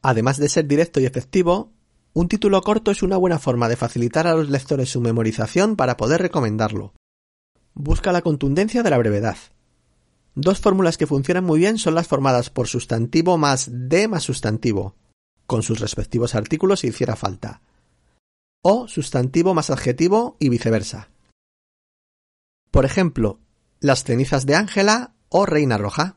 Además 0.00 0.38
de 0.38 0.48
ser 0.48 0.66
directo 0.66 1.00
y 1.00 1.06
efectivo, 1.06 1.72
un 2.14 2.28
título 2.28 2.60
corto 2.62 2.90
es 2.90 3.02
una 3.02 3.16
buena 3.16 3.38
forma 3.38 3.68
de 3.68 3.76
facilitar 3.76 4.26
a 4.26 4.34
los 4.34 4.50
lectores 4.50 4.90
su 4.90 5.00
memorización 5.00 5.76
para 5.76 5.96
poder 5.96 6.20
recomendarlo. 6.20 6.94
Busca 7.74 8.12
la 8.12 8.22
contundencia 8.22 8.82
de 8.82 8.90
la 8.90 8.98
brevedad. 8.98 9.36
Dos 10.34 10.60
fórmulas 10.60 10.98
que 10.98 11.06
funcionan 11.06 11.44
muy 11.44 11.58
bien 11.58 11.78
son 11.78 11.94
las 11.94 12.08
formadas 12.08 12.50
por 12.50 12.68
sustantivo 12.68 13.38
más 13.38 13.68
de 13.70 14.08
más 14.08 14.22
sustantivo, 14.22 14.94
con 15.46 15.62
sus 15.62 15.80
respectivos 15.80 16.34
artículos 16.34 16.80
si 16.80 16.88
hiciera 16.88 17.16
falta, 17.16 17.62
o 18.62 18.88
sustantivo 18.88 19.54
más 19.54 19.70
adjetivo 19.70 20.36
y 20.38 20.48
viceversa. 20.48 21.10
Por 22.70 22.84
ejemplo, 22.84 23.40
las 23.80 24.04
cenizas 24.04 24.46
de 24.46 24.54
Ángela 24.54 25.14
o 25.28 25.44
Reina 25.44 25.76
Roja. 25.76 26.16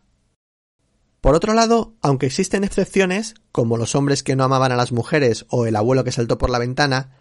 Por 1.25 1.34
otro 1.34 1.55
lado, 1.55 1.96
aunque 2.03 2.27
existen 2.27 2.63
excepciones, 2.63 3.34
como 3.51 3.77
los 3.77 3.96
hombres 3.96 4.22
que 4.22 4.36
no 4.36 4.44
amaban 4.44 4.72
a 4.72 4.75
las 4.75 4.91
mujeres 4.91 5.48
o 5.50 5.65
el 5.65 5.75
abuelo 5.75 6.03
que 6.03 6.12
saltó 6.12 6.38
por 6.38 6.51
la 6.51 6.60
ventana, 6.60 7.17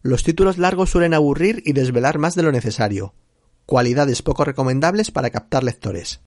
los 0.00 0.22
títulos 0.22 0.58
largos 0.58 0.90
suelen 0.90 1.12
aburrir 1.12 1.60
y 1.66 1.72
desvelar 1.72 2.18
más 2.18 2.36
de 2.36 2.44
lo 2.44 2.52
necesario, 2.52 3.14
cualidades 3.66 4.22
poco 4.22 4.44
recomendables 4.44 5.10
para 5.10 5.30
captar 5.30 5.64
lectores. 5.64 6.20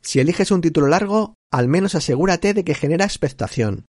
Si 0.00 0.18
eliges 0.18 0.50
un 0.50 0.62
título 0.62 0.86
largo, 0.86 1.34
al 1.50 1.68
menos 1.68 1.94
asegúrate 1.94 2.54
de 2.54 2.64
que 2.64 2.74
genera 2.74 3.04
expectación, 3.04 3.84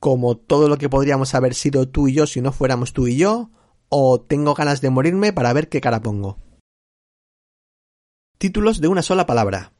como 0.00 0.36
todo 0.36 0.68
lo 0.68 0.78
que 0.78 0.88
podríamos 0.88 1.32
haber 1.36 1.54
sido 1.54 1.88
tú 1.88 2.08
y 2.08 2.14
yo 2.14 2.26
si 2.26 2.40
no 2.40 2.50
fuéramos 2.50 2.92
tú 2.92 3.06
y 3.06 3.16
yo, 3.18 3.50
o 3.88 4.20
tengo 4.20 4.54
ganas 4.54 4.80
de 4.80 4.90
morirme 4.90 5.32
para 5.32 5.52
ver 5.52 5.68
qué 5.68 5.80
cara 5.80 6.02
pongo. 6.02 6.38
Títulos 8.38 8.80
de 8.80 8.88
una 8.88 9.02
sola 9.02 9.26
palabra. 9.26 9.72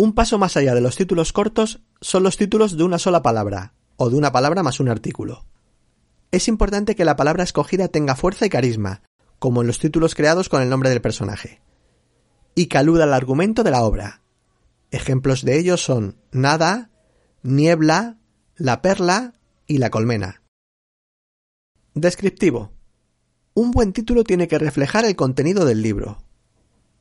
Un 0.00 0.14
paso 0.14 0.38
más 0.38 0.56
allá 0.56 0.74
de 0.74 0.80
los 0.80 0.96
títulos 0.96 1.34
cortos 1.34 1.82
son 2.00 2.22
los 2.22 2.38
títulos 2.38 2.78
de 2.78 2.84
una 2.84 2.98
sola 2.98 3.20
palabra, 3.20 3.74
o 3.96 4.08
de 4.08 4.16
una 4.16 4.32
palabra 4.32 4.62
más 4.62 4.80
un 4.80 4.88
artículo. 4.88 5.44
Es 6.30 6.48
importante 6.48 6.96
que 6.96 7.04
la 7.04 7.16
palabra 7.16 7.44
escogida 7.44 7.88
tenga 7.88 8.16
fuerza 8.16 8.46
y 8.46 8.48
carisma, 8.48 9.02
como 9.38 9.60
en 9.60 9.66
los 9.66 9.78
títulos 9.78 10.14
creados 10.14 10.48
con 10.48 10.62
el 10.62 10.70
nombre 10.70 10.88
del 10.88 11.02
personaje, 11.02 11.60
y 12.54 12.68
que 12.68 12.78
aluda 12.78 13.04
al 13.04 13.12
argumento 13.12 13.62
de 13.62 13.72
la 13.72 13.84
obra. 13.84 14.22
Ejemplos 14.90 15.44
de 15.44 15.58
ellos 15.58 15.84
son 15.84 16.16
Nada, 16.32 16.90
Niebla, 17.42 18.16
La 18.56 18.80
Perla 18.80 19.34
y 19.66 19.76
La 19.76 19.90
Colmena. 19.90 20.40
Descriptivo. 21.92 22.72
Un 23.52 23.70
buen 23.70 23.92
título 23.92 24.24
tiene 24.24 24.48
que 24.48 24.58
reflejar 24.58 25.04
el 25.04 25.14
contenido 25.14 25.66
del 25.66 25.82
libro, 25.82 26.22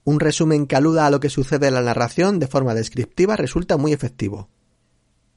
un 0.09 0.19
resumen 0.19 0.65
que 0.65 0.75
aluda 0.75 1.05
a 1.05 1.11
lo 1.11 1.19
que 1.19 1.29
sucede 1.29 1.67
en 1.67 1.75
la 1.75 1.81
narración 1.81 2.39
de 2.39 2.47
forma 2.47 2.73
descriptiva 2.73 3.35
resulta 3.35 3.77
muy 3.77 3.93
efectivo. 3.93 4.49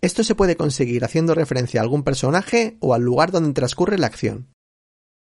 Esto 0.00 0.24
se 0.24 0.34
puede 0.34 0.56
conseguir 0.56 1.04
haciendo 1.04 1.34
referencia 1.34 1.80
a 1.80 1.82
algún 1.82 2.02
personaje 2.02 2.78
o 2.80 2.94
al 2.94 3.02
lugar 3.02 3.32
donde 3.32 3.52
transcurre 3.52 3.98
la 3.98 4.06
acción. 4.06 4.48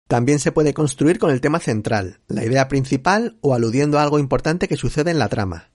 También 0.06 0.38
se 0.38 0.52
puede 0.52 0.72
construir 0.72 1.18
con 1.18 1.30
el 1.30 1.40
tema 1.40 1.58
central, 1.58 2.20
la 2.28 2.44
idea 2.44 2.68
principal 2.68 3.36
o 3.40 3.54
aludiendo 3.54 3.98
a 3.98 4.04
algo 4.04 4.20
importante 4.20 4.68
que 4.68 4.76
sucede 4.76 5.10
en 5.10 5.18
la 5.18 5.28
trama. 5.28 5.72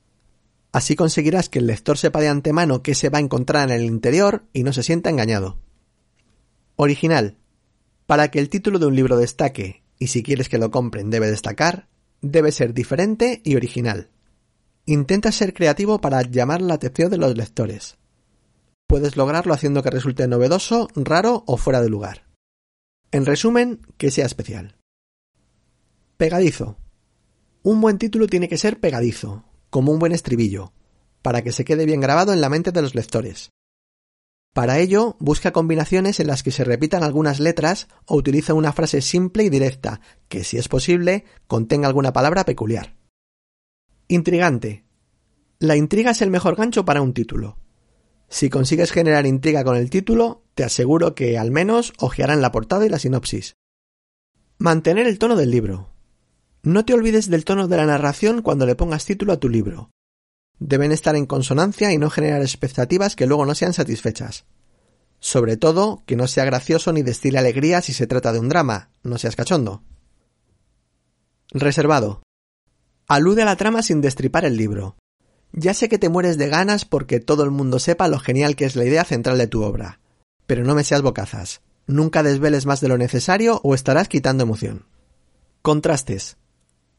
Así 0.72 0.96
conseguirás 0.96 1.50
que 1.50 1.60
el 1.60 1.68
lector 1.68 1.98
sepa 1.98 2.22
de 2.22 2.30
antemano 2.30 2.82
qué 2.82 2.96
se 2.96 3.10
va 3.10 3.18
a 3.18 3.22
encontrar 3.22 3.70
en 3.70 3.75
el 3.75 3.84
interior 3.84 4.46
y 4.54 4.63
no 4.63 4.72
se 4.72 4.84
sienta 4.84 5.10
engañado. 5.10 5.58
Original. 6.78 7.38
Para 8.06 8.32
que 8.32 8.39
el 8.39 8.50
título 8.50 8.80
de 8.80 8.86
un 8.86 8.96
libro 8.96 9.18
destaque, 9.18 9.84
y 9.98 10.08
si 10.08 10.24
quieres 10.24 10.48
que 10.48 10.60
lo 10.60 10.72
compren 10.72 11.10
debe 11.10 11.30
destacar, 11.30 11.89
debe 12.21 12.51
ser 12.51 12.73
diferente 12.73 13.41
y 13.43 13.55
original. 13.55 14.09
Intenta 14.85 15.31
ser 15.31 15.53
creativo 15.53 16.01
para 16.01 16.21
llamar 16.21 16.61
la 16.61 16.75
atención 16.75 17.09
de 17.09 17.17
los 17.17 17.35
lectores. 17.35 17.97
Puedes 18.88 19.17
lograrlo 19.17 19.53
haciendo 19.53 19.83
que 19.83 19.91
resulte 19.91 20.27
novedoso, 20.27 20.88
raro 20.95 21.43
o 21.45 21.57
fuera 21.57 21.81
de 21.81 21.89
lugar. 21.89 22.25
En 23.11 23.25
resumen, 23.25 23.81
que 23.97 24.11
sea 24.11 24.25
especial. 24.25 24.75
Pegadizo. 26.17 26.77
Un 27.61 27.81
buen 27.81 27.97
título 27.97 28.27
tiene 28.27 28.49
que 28.49 28.57
ser 28.57 28.79
pegadizo, 28.79 29.45
como 29.69 29.91
un 29.91 29.99
buen 29.99 30.11
estribillo, 30.11 30.73
para 31.21 31.43
que 31.43 31.51
se 31.51 31.65
quede 31.65 31.85
bien 31.85 32.01
grabado 32.01 32.33
en 32.33 32.41
la 32.41 32.49
mente 32.49 32.71
de 32.71 32.81
los 32.81 32.95
lectores. 32.95 33.51
Para 34.53 34.79
ello, 34.79 35.15
busca 35.20 35.51
combinaciones 35.51 36.20
en 36.20 36.27
las 36.27 36.41
que 36.44 36.51
se 36.51 36.63
repitan 36.63 37.03
algunas 37.03 37.39
letras 37.39 37.88
o 38.06 38.15
utiliza 38.15 38.53
una 38.53 38.74
frase 38.74 39.01
simple 39.01 39.44
y 39.44 39.50
directa, 39.50 40.01
que 40.27 40.44
si 40.44 40.58
es 40.58 40.68
posible, 40.68 41.25
contenga 41.48 41.88
alguna 41.88 42.13
palabra 42.13 42.46
peculiar. 42.46 42.96
Intrigante. 44.08 44.86
La 45.60 45.75
intriga 45.75 46.12
es 46.12 46.22
el 46.22 46.32
mejor 46.32 46.56
gancho 46.56 46.84
para 46.84 47.01
un 47.01 47.13
título. 47.13 47.58
Si 48.27 48.50
consigues 48.50 48.91
generar 48.91 49.25
intriga 49.25 49.63
con 49.63 49.75
el 49.75 49.89
título, 49.89 50.44
te 50.56 50.63
aseguro 50.63 51.13
que 51.13 51.38
al 51.38 51.51
menos 51.51 51.94
hojearán 52.00 52.41
la 52.41 52.51
portada 52.51 52.86
y 52.86 52.89
la 52.89 53.00
sinopsis. 53.00 53.56
Mantener 54.58 55.08
el 55.08 55.20
tono 55.20 55.36
del 55.36 55.51
libro. 55.51 55.89
No 56.63 56.86
te 56.86 56.94
olvides 56.94 57.29
del 57.29 57.46
tono 57.46 57.68
de 57.68 57.77
la 57.77 57.86
narración 57.86 58.41
cuando 58.41 58.65
le 58.65 58.75
pongas 58.75 59.06
título 59.06 59.34
a 59.34 59.39
tu 59.39 59.48
libro 59.48 59.91
deben 60.60 60.92
estar 60.92 61.16
en 61.16 61.25
consonancia 61.25 61.92
y 61.92 61.98
no 61.98 62.10
generar 62.10 62.42
expectativas 62.42 63.16
que 63.16 63.25
luego 63.25 63.46
no 63.46 63.56
sean 63.56 63.74
satisfechas. 63.74 64.46
Sobre 65.20 65.58
todo, 65.58 66.04
que 66.06 66.16
no 66.16 66.28
sea 66.28 66.46
gracioso 66.46 66.94
ni 66.94 67.01
destile 67.01 67.39
alegría 67.39 67.82
si 67.82 67.94
se 67.94 68.08
trata 68.08 68.32
de 68.32 68.39
un 68.39 68.50
drama, 68.50 68.89
no 69.04 69.18
seas 69.18 69.36
cachondo. 69.36 69.84
Reservado. 71.51 72.22
Alude 73.08 73.42
a 73.42 73.46
la 73.46 73.56
trama 73.56 73.82
sin 73.82 74.01
destripar 74.01 74.46
el 74.46 74.56
libro. 74.56 74.96
Ya 75.51 75.74
sé 75.74 75.89
que 75.89 75.98
te 75.98 76.10
mueres 76.10 76.38
de 76.38 76.48
ganas 76.48 76.86
porque 76.86 77.20
todo 77.20 77.44
el 77.44 77.51
mundo 77.51 77.80
sepa 77.80 78.08
lo 78.08 78.20
genial 78.20 78.56
que 78.56 78.66
es 78.66 78.75
la 78.75 78.86
idea 78.86 79.04
central 79.04 79.38
de 79.39 79.48
tu 79.48 79.63
obra. 79.63 80.00
Pero 80.46 80.63
no 80.63 80.75
me 80.75 80.84
seas 80.84 81.01
bocazas. 81.01 81.62
Nunca 81.88 82.22
desveles 82.22 82.68
más 82.68 82.82
de 82.82 82.88
lo 82.88 83.00
necesario 83.00 83.60
o 83.63 83.74
estarás 83.74 84.08
quitando 84.08 84.44
emoción. 84.44 84.86
Contrastes. 85.63 86.38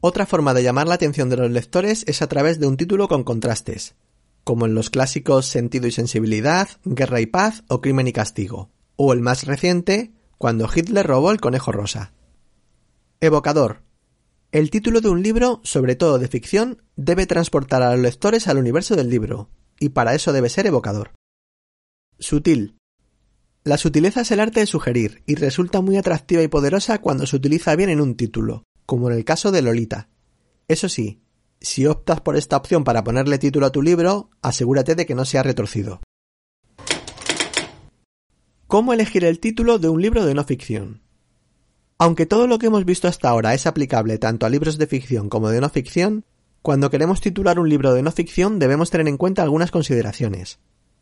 Otra 0.03 0.25
forma 0.25 0.55
de 0.55 0.63
llamar 0.63 0.87
la 0.87 0.95
atención 0.95 1.29
de 1.29 1.37
los 1.37 1.51
lectores 1.51 2.03
es 2.07 2.23
a 2.23 2.27
través 2.27 2.59
de 2.59 2.65
un 2.65 2.75
título 2.75 3.07
con 3.07 3.23
contrastes, 3.23 3.93
como 4.43 4.65
en 4.65 4.73
los 4.73 4.89
clásicos 4.89 5.45
Sentido 5.45 5.85
y 5.85 5.91
Sensibilidad, 5.91 6.67
Guerra 6.83 7.21
y 7.21 7.27
Paz 7.27 7.63
o 7.67 7.81
Crimen 7.81 8.07
y 8.07 8.11
Castigo, 8.11 8.71
o 8.95 9.13
el 9.13 9.21
más 9.21 9.45
reciente, 9.45 10.11
Cuando 10.39 10.67
Hitler 10.73 11.05
robó 11.05 11.29
el 11.29 11.39
conejo 11.39 11.71
rosa. 11.71 12.13
Evocador. 13.19 13.83
El 14.51 14.71
título 14.71 15.01
de 15.01 15.09
un 15.09 15.21
libro, 15.21 15.61
sobre 15.63 15.95
todo 15.95 16.17
de 16.17 16.27
ficción, 16.27 16.81
debe 16.95 17.27
transportar 17.27 17.83
a 17.83 17.91
los 17.91 17.99
lectores 17.99 18.47
al 18.47 18.57
universo 18.57 18.95
del 18.95 19.07
libro, 19.07 19.51
y 19.79 19.89
para 19.89 20.15
eso 20.15 20.33
debe 20.33 20.49
ser 20.49 20.65
evocador. 20.65 21.11
Sutil. 22.17 22.75
La 23.63 23.77
sutileza 23.77 24.21
es 24.21 24.31
el 24.31 24.39
arte 24.39 24.61
de 24.61 24.65
sugerir, 24.65 25.21
y 25.27 25.35
resulta 25.35 25.81
muy 25.81 25.97
atractiva 25.97 26.41
y 26.41 26.47
poderosa 26.47 26.97
cuando 26.97 27.27
se 27.27 27.35
utiliza 27.35 27.75
bien 27.75 27.91
en 27.91 28.01
un 28.01 28.15
título, 28.15 28.63
como 28.85 29.09
en 29.09 29.17
el 29.17 29.25
caso 29.25 29.51
de 29.51 29.61
Lolita. 29.61 30.09
Eso 30.67 30.89
sí, 30.89 31.21
si 31.59 31.85
optas 31.85 32.21
por 32.21 32.37
esta 32.37 32.57
opción 32.57 32.83
para 32.83 33.03
ponerle 33.03 33.37
título 33.37 33.67
a 33.67 33.71
tu 33.71 33.81
libro, 33.81 34.29
asegúrate 34.41 34.95
de 34.95 35.05
que 35.05 35.15
no 35.15 35.25
sea 35.25 35.43
retorcido. 35.43 36.01
¿Cómo 38.67 38.93
elegir 38.93 39.25
el 39.25 39.39
título 39.39 39.79
de 39.79 39.89
un 39.89 40.01
libro 40.01 40.25
de 40.25 40.33
no 40.33 40.43
ficción? 40.43 41.01
Aunque 41.97 42.25
todo 42.25 42.47
lo 42.47 42.57
que 42.57 42.67
hemos 42.67 42.85
visto 42.85 43.07
hasta 43.07 43.29
ahora 43.29 43.53
es 43.53 43.67
aplicable 43.67 44.17
tanto 44.17 44.45
a 44.45 44.49
libros 44.49 44.77
de 44.77 44.87
ficción 44.87 45.29
como 45.29 45.49
de 45.49 45.61
no 45.61 45.69
ficción, 45.69 46.25
cuando 46.61 46.89
queremos 46.89 47.21
titular 47.21 47.59
un 47.59 47.69
libro 47.69 47.93
de 47.93 48.01
no 48.01 48.11
ficción 48.11 48.59
debemos 48.59 48.89
tener 48.89 49.07
en 49.07 49.17
cuenta 49.17 49.43
algunas 49.43 49.71
consideraciones. 49.71 50.59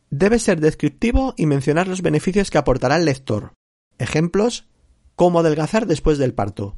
Debe 0.09 0.39
ser 0.39 0.59
descriptivo 0.59 1.36
y 1.38 1.45
mencionar 1.45 1.88
los 1.88 2.01
beneficios 2.01 2.50
que 2.50 2.57
aportará 2.57 2.98
el 2.98 3.05
lector. 3.05 3.53
Ejemplos: 3.98 4.67
cómo 5.15 5.39
adelgazar 5.39 5.86
después 5.86 6.17
del 6.17 6.33
parto, 6.33 6.75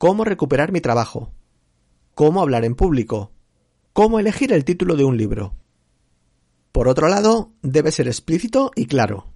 cómo 0.00 0.24
recuperar 0.24 0.72
mi 0.72 0.80
trabajo, 0.80 1.34
cómo 2.14 2.40
hablar 2.40 2.64
en 2.64 2.74
público, 2.74 3.32
cómo 3.92 4.18
elegir 4.18 4.50
el 4.50 4.64
título 4.64 4.96
de 4.96 5.04
un 5.04 5.18
libro. 5.18 5.54
Por 6.72 6.88
otro 6.88 7.08
lado, 7.08 7.52
debe 7.60 7.92
ser 7.92 8.08
explícito 8.08 8.70
y 8.74 8.86
claro. 8.86 9.26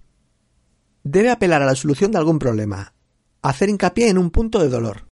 Debe 1.03 1.29
apelar 1.29 1.61
a 1.61 1.67
la 1.67 1.75
solución 1.75 2.11
de 2.11 2.17
algún 2.17 2.39
problema, 2.39 2.95
hacer 3.43 3.69
hincapié 3.69 4.09
en 4.09 4.17
un 4.17 4.31
punto 4.31 4.57
de 4.57 4.69
dolor. 4.69 5.07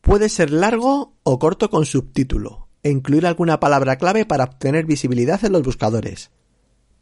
Puede 0.00 0.30
ser 0.30 0.50
largo 0.50 1.18
o 1.22 1.38
corto 1.38 1.68
con 1.68 1.84
subtítulo, 1.84 2.70
e 2.82 2.88
incluir 2.88 3.26
alguna 3.26 3.60
palabra 3.60 3.98
clave 3.98 4.24
para 4.24 4.44
obtener 4.44 4.86
visibilidad 4.86 5.44
en 5.44 5.52
los 5.52 5.62
buscadores. 5.62 6.30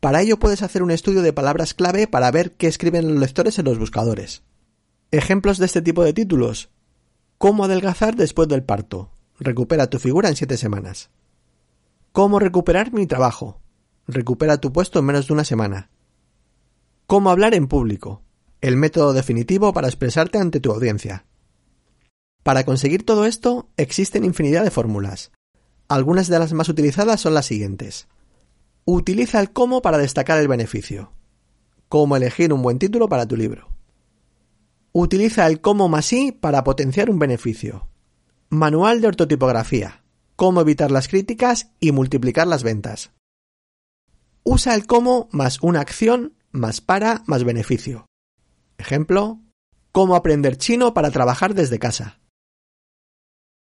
Para 0.00 0.21
ello 0.21 0.40
puedes 0.40 0.62
hacer 0.62 0.83
un 0.83 0.90
estudio 0.90 1.23
de 1.23 1.33
palabras 1.33 1.75
clave 1.75 2.09
para 2.09 2.33
ver 2.33 2.56
qué 2.56 2.66
escriben 2.66 3.06
los 3.06 3.21
lectores 3.21 3.56
en 3.61 3.66
los 3.66 3.78
buscadores. 3.78 4.42
Ejemplos 5.12 5.59
de 5.59 5.66
este 5.66 5.80
tipo 5.80 6.02
de 6.02 6.12
títulos. 6.12 6.74
Cómo 7.44 7.66
adelgazar 7.66 8.16
después 8.16 8.48
del 8.48 8.62
parto. 8.62 9.10
Recupera 9.38 9.90
tu 9.90 9.98
figura 9.98 10.30
en 10.30 10.34
7 10.34 10.56
semanas. 10.56 11.10
Cómo 12.10 12.38
recuperar 12.38 12.94
mi 12.94 13.06
trabajo. 13.06 13.60
Recupera 14.06 14.56
tu 14.56 14.72
puesto 14.72 14.98
en 14.98 15.04
menos 15.04 15.26
de 15.26 15.34
una 15.34 15.44
semana. 15.44 15.90
Cómo 17.06 17.28
hablar 17.28 17.52
en 17.52 17.68
público. 17.68 18.22
El 18.62 18.78
método 18.78 19.12
definitivo 19.12 19.74
para 19.74 19.88
expresarte 19.88 20.38
ante 20.38 20.58
tu 20.58 20.72
audiencia. 20.72 21.26
Para 22.42 22.64
conseguir 22.64 23.04
todo 23.04 23.26
esto 23.26 23.68
existen 23.76 24.24
infinidad 24.24 24.64
de 24.64 24.70
fórmulas. 24.70 25.30
Algunas 25.86 26.28
de 26.28 26.38
las 26.38 26.54
más 26.54 26.70
utilizadas 26.70 27.20
son 27.20 27.34
las 27.34 27.44
siguientes. 27.44 28.08
Utiliza 28.86 29.38
el 29.38 29.52
cómo 29.52 29.82
para 29.82 29.98
destacar 29.98 30.38
el 30.38 30.48
beneficio. 30.48 31.12
Cómo 31.90 32.16
elegir 32.16 32.54
un 32.54 32.62
buen 32.62 32.78
título 32.78 33.10
para 33.10 33.28
tu 33.28 33.36
libro. 33.36 33.74
Utiliza 34.96 35.48
el 35.48 35.60
cómo 35.60 35.88
más 35.88 36.06
sí 36.06 36.30
para 36.30 36.62
potenciar 36.62 37.10
un 37.10 37.18
beneficio. 37.18 37.88
Manual 38.48 39.00
de 39.00 39.08
ortotipografía. 39.08 40.04
Cómo 40.36 40.60
evitar 40.60 40.92
las 40.92 41.08
críticas 41.08 41.72
y 41.80 41.90
multiplicar 41.90 42.46
las 42.46 42.62
ventas. 42.62 43.10
Usa 44.44 44.72
el 44.76 44.86
cómo 44.86 45.28
más 45.32 45.60
una 45.62 45.80
acción 45.80 46.34
más 46.52 46.80
para 46.80 47.24
más 47.26 47.42
beneficio. 47.42 48.06
Ejemplo, 48.78 49.40
cómo 49.90 50.14
aprender 50.14 50.58
chino 50.58 50.94
para 50.94 51.10
trabajar 51.10 51.54
desde 51.54 51.80
casa. 51.80 52.20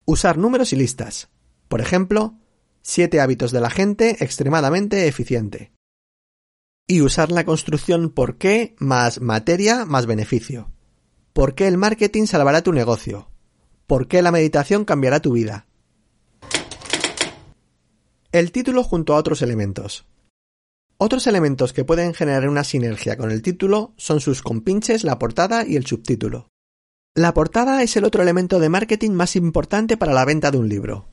Usar 0.05 0.37
números 0.37 0.71
y 0.71 0.75
listas. 0.75 1.29
Por 1.67 1.81
ejemplo, 1.81 2.37
siete 2.83 3.21
hábitos 3.21 3.51
de 3.51 3.61
la 3.61 3.71
gente 3.71 4.23
extremadamente 4.23 5.07
eficiente. 5.07 5.71
Y 6.87 7.01
usar 7.01 7.31
la 7.31 7.43
construcción 7.43 8.11
por 8.11 8.37
qué 8.37 8.75
más 8.77 9.19
materia 9.19 9.85
más 9.85 10.05
beneficio. 10.05 10.72
¿Por 11.33 11.55
qué 11.55 11.67
el 11.67 11.77
marketing 11.77 12.27
salvará 12.27 12.61
tu 12.61 12.71
negocio? 12.71 13.27
¿Por 13.87 14.07
qué 14.07 14.21
la 14.21 14.31
meditación 14.31 14.85
cambiará 14.85 15.19
tu 15.19 15.33
vida? 15.33 15.65
El 18.31 18.51
título 18.51 18.83
junto 18.83 19.15
a 19.15 19.17
otros 19.17 19.41
elementos. 19.41 20.05
Otros 20.97 21.25
elementos 21.25 21.73
que 21.73 21.83
pueden 21.83 22.13
generar 22.13 22.47
una 22.47 22.63
sinergia 22.63 23.17
con 23.17 23.31
el 23.31 23.41
título 23.41 23.93
son 23.97 24.19
sus 24.19 24.43
compinches, 24.43 25.03
la 25.03 25.17
portada 25.17 25.65
y 25.65 25.75
el 25.75 25.87
subtítulo. 25.87 26.49
La 27.15 27.33
portada 27.33 27.81
es 27.81 27.97
el 27.97 28.03
otro 28.03 28.21
elemento 28.21 28.59
de 28.59 28.69
marketing 28.69 29.11
más 29.11 29.35
importante 29.35 29.97
para 29.97 30.13
la 30.13 30.25
venta 30.25 30.51
de 30.51 30.59
un 30.59 30.69
libro. 30.69 31.07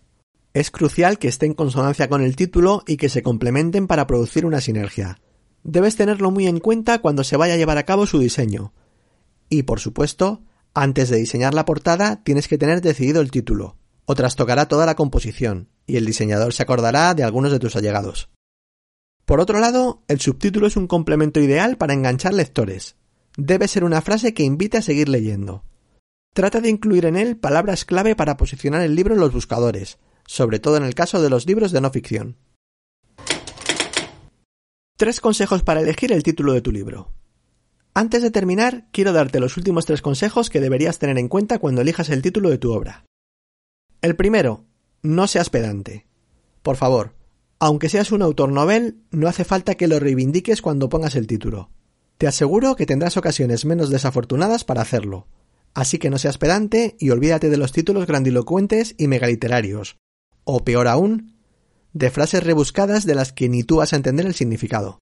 Es 0.53 0.71
crucial 0.71 1.19
que 1.19 1.29
esté 1.29 1.47
en 1.47 1.55
consonancia 1.55 2.11
con 2.11 2.21
el 2.21 2.37
título 2.37 2.83
y 2.87 2.99
que 2.99 3.09
se 3.09 3.23
complementen 3.23 3.87
para 3.87 4.07
producir 4.07 4.45
una 4.45 4.61
sinergia. 4.61 5.19
Debes 5.63 5.97
tenerlo 5.97 6.31
muy 6.31 6.47
en 6.47 6.61
cuenta 6.61 6.99
cuando 6.99 7.25
se 7.25 7.39
vaya 7.39 7.55
a 7.55 7.57
llevar 7.57 7.79
a 7.79 7.85
cabo 7.85 8.05
su 8.05 8.19
diseño, 8.19 8.75
y, 9.51 9.65
por 9.65 9.81
supuesto, 9.81 10.43
antes 10.73 11.11
de 11.11 11.19
diseñar 11.19 11.53
la 11.53 11.67
portada 11.67 12.23
tienes 12.23 12.49
que 12.49 12.57
tener 12.57 12.81
decidido 12.81 13.21
el 13.21 13.31
título, 13.31 13.77
o 14.07 14.15
trastocará 14.15 14.67
toda 14.67 14.87
la 14.87 14.95
composición, 14.95 15.69
y 15.87 15.97
el 15.97 16.07
diseñador 16.07 16.55
se 16.55 16.63
acordará 16.63 17.13
de 17.15 17.25
algunos 17.25 17.53
de 17.53 17.59
tus 17.59 17.77
allegados. 17.77 18.31
Por 19.25 19.41
otro 19.41 19.61
lado, 19.61 20.03
el 20.09 20.21
subtítulo 20.21 20.67
es 20.67 20.77
un 20.77 20.87
complemento 20.87 21.41
ideal 21.41 21.77
para 21.77 21.95
enganchar 21.95 22.33
lectores. 22.33 22.97
Debe 23.37 23.69
ser 23.69 23.85
una 23.85 24.01
frase 24.01 24.35
que 24.35 24.43
invite 24.43 24.79
a 24.79 24.83
seguir 24.83 25.09
leyendo. 25.09 25.65
Trata 26.33 26.61
de 26.61 26.69
incluir 26.69 27.07
en 27.07 27.17
él 27.17 27.37
palabras 27.37 27.85
clave 27.85 28.17
para 28.17 28.37
posicionar 28.37 28.83
el 28.83 28.95
libro 28.95 29.15
en 29.15 29.21
los 29.21 29.33
buscadores, 29.33 29.99
sobre 30.27 30.61
todo 30.61 30.77
en 30.77 30.85
el 30.85 30.95
caso 30.95 31.21
de 31.21 31.31
los 31.31 31.47
libros 31.47 31.73
de 31.73 31.81
no 31.81 31.91
ficción. 31.91 32.37
Tres 34.97 35.21
consejos 35.21 35.63
para 35.63 35.81
elegir 35.81 36.13
el 36.13 36.23
título 36.23 36.53
de 36.53 36.61
tu 36.61 36.71
libro. 36.73 37.13
Antes 37.95 38.23
de 38.23 38.31
terminar, 38.31 38.87
quiero 38.93 39.13
darte 39.13 39.41
los 39.41 39.57
últimos 39.57 39.85
tres 39.85 40.01
consejos 40.01 40.49
que 40.49 40.61
deberías 40.61 40.99
tener 40.99 41.19
en 41.19 41.29
cuenta 41.29 41.59
cuando 41.59 41.81
elijas 41.81 42.09
el 42.09 42.23
título 42.23 42.51
de 42.51 42.59
tu 42.59 42.73
obra. 42.73 43.05
El 44.01 44.17
primero, 44.17 44.65
no 45.03 45.27
seas 45.27 45.51
pedante. 45.51 46.07
Por 46.63 46.77
favor, 46.77 47.15
aunque 47.59 47.89
seas 47.89 48.13
un 48.13 48.23
autor 48.23 48.53
novel, 48.53 49.03
no 49.11 49.29
hace 49.29 49.45
falta 49.45 49.75
que 49.75 49.89
lo 49.89 49.99
reivindiques 49.99 50.63
cuando 50.63 50.89
pongas 50.89 51.15
el 51.17 51.27
título. 51.27 51.71
Te 52.17 52.27
aseguro 52.27 52.77
que 52.77 52.87
tendrás 52.87 53.17
ocasiones 53.17 53.65
menos 53.65 53.91
desafortunadas 53.91 54.65
para 54.65 54.83
hacerlo. 54.83 55.27
Así 55.75 55.99
que 55.99 56.11
no 56.11 56.19
seas 56.19 56.39
pedante 56.39 56.97
y 56.99 57.11
olvídate 57.11 57.51
de 57.51 57.57
los 57.57 57.73
títulos 57.73 58.07
grandilocuentes 58.07 58.95
y 58.99 59.09
megaliterarios. 59.09 59.97
O 60.45 60.65
peor 60.65 60.89
aún, 60.89 61.37
de 61.93 62.11
frases 62.11 62.43
rebuscadas 62.45 63.05
de 63.05 63.15
las 63.15 63.33
que 63.33 63.49
ni 63.49 63.63
tú 63.63 63.77
vas 63.77 63.93
a 63.93 63.97
entender 63.97 64.27
el 64.27 64.35
significado. 64.35 64.99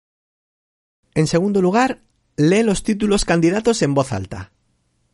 En 1.14 1.26
segundo 1.26 1.62
lugar, 1.62 2.02
Lee 2.36 2.64
los 2.64 2.82
títulos 2.82 3.24
candidatos 3.24 3.80
en 3.82 3.94
voz 3.94 4.12
alta. 4.12 4.52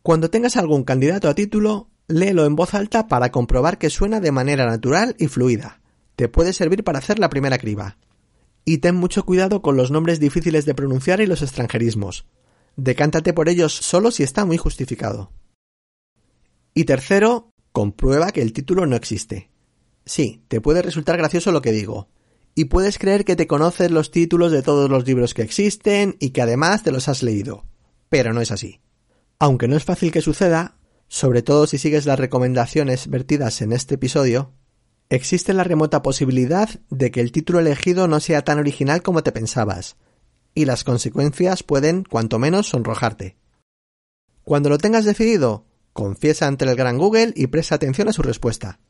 Cuando 0.03 0.31
tengas 0.31 0.57
algún 0.57 0.85
candidato 0.85 1.29
a 1.29 1.35
título, 1.35 1.91
léelo 2.09 2.47
en 2.47 2.57
voz 2.57 2.73
alta 2.73 3.09
para 3.09 3.31
comprobar 3.31 3.77
que 3.77 3.91
suena 3.91 4.21
de 4.21 4.33
manera 4.33 4.65
natural 4.65 5.17
y 5.19 5.27
fluida. 5.27 5.83
Te 6.17 6.31
puede 6.31 6.55
servir 6.55 6.83
para 6.83 6.99
hacer 6.99 7.19
la 7.19 7.29
primera 7.29 7.59
criba. 7.59 7.99
Y 8.65 8.79
ten 8.79 8.95
mucho 8.95 9.27
cuidado 9.27 9.61
con 9.61 9.77
los 9.77 9.91
nombres 9.91 10.19
difíciles 10.19 10.65
de 10.65 10.75
pronunciar 10.75 11.21
y 11.21 11.27
los 11.27 11.43
extranjerismos. 11.43 12.25
Decántate 12.77 13.35
por 13.35 13.51
ellos 13.51 13.75
solo 13.75 14.11
si 14.11 14.23
está 14.23 14.47
muy 14.47 14.57
justificado. 14.57 15.31
Y 16.73 16.85
tercero, 16.85 17.51
comprueba 17.73 18.33
que 18.33 18.41
el 18.41 18.55
título 18.55 18.87
no 18.87 18.97
existe. 18.97 19.51
Sí, 20.07 20.43
te 20.49 20.63
puede 20.63 20.81
resultar 20.81 21.19
gracioso 21.19 21.53
lo 21.53 21.61
que 21.61 21.73
digo, 21.73 22.09
y 22.55 22.67
puedes 22.67 22.99
creer 22.99 23.25
que 23.25 23.37
te 23.37 23.47
conoces 23.47 23.91
los 23.91 24.11
títulos 24.11 24.53
de 24.53 24.63
todos 24.63 24.91
los 24.91 25.07
libros 25.07 25.35
que 25.35 25.43
existen 25.43 26.17
y 26.19 26.31
que 26.31 26.43
además 26.43 26.83
te 26.83 26.93
los 26.93 27.09
has 27.09 27.23
leído. 27.23 27.65
Pero 28.09 28.33
no 28.33 28.41
es 28.41 28.51
así. 28.51 28.81
Aunque 29.39 29.69
no 29.69 29.77
es 29.77 29.85
fácil 29.85 30.13
que 30.13 30.21
suceda, 30.21 30.77
sobre 31.09 31.43
todo 31.43 31.67
si 31.67 31.79
sigues 31.79 32.07
las 32.07 32.19
recomendaciones 32.19 33.09
vertidas 33.09 33.63
en 33.63 33.73
este 33.73 33.95
episodio, 33.95 34.53
existe 35.09 35.55
la 35.55 35.65
remota 35.65 36.03
posibilidad 36.03 36.69
de 36.91 37.11
que 37.11 37.21
el 37.21 37.33
título 37.33 37.59
elegido 37.59 38.07
no 38.07 38.21
sea 38.21 38.43
tan 38.43 38.59
original 38.59 39.03
como 39.03 39.23
te 39.23 39.33
pensabas, 39.33 39.97
y 40.55 40.67
las 40.67 40.85
consecuencias 40.85 41.63
pueden, 41.63 42.05
cuanto 42.05 42.39
menos, 42.39 42.69
sonrojarte. 42.69 43.37
Cuando 44.45 44.69
lo 44.69 44.79
tengas 44.79 45.05
decidido, 45.05 45.67
confiesa 45.93 46.47
ante 46.47 46.65
el 46.65 46.77
gran 46.77 46.99
Google 46.99 47.33
y 47.35 47.49
presta 47.49 47.75
atención 47.75 48.09
a 48.09 48.13
su 48.13 48.23
respuesta. 48.23 48.81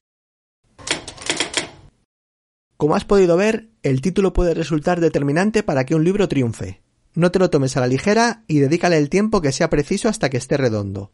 Como 2.81 2.95
has 2.95 3.05
podido 3.05 3.37
ver, 3.37 3.69
el 3.83 4.01
título 4.01 4.33
puede 4.33 4.55
resultar 4.55 5.01
determinante 5.01 5.63
para 5.63 5.85
que 5.85 5.95
un 5.95 6.03
libro 6.03 6.29
triunfe. 6.29 6.81
No 7.13 7.31
te 7.31 7.39
lo 7.39 7.51
tomes 7.51 7.77
a 7.77 7.81
la 7.81 7.87
ligera 7.87 8.43
y 8.47 8.59
dedícale 8.59 8.97
el 8.97 9.11
tiempo 9.11 9.43
que 9.43 9.53
sea 9.53 9.69
preciso 9.69 10.09
hasta 10.09 10.31
que 10.31 10.39
esté 10.39 10.57
redondo. 10.57 11.13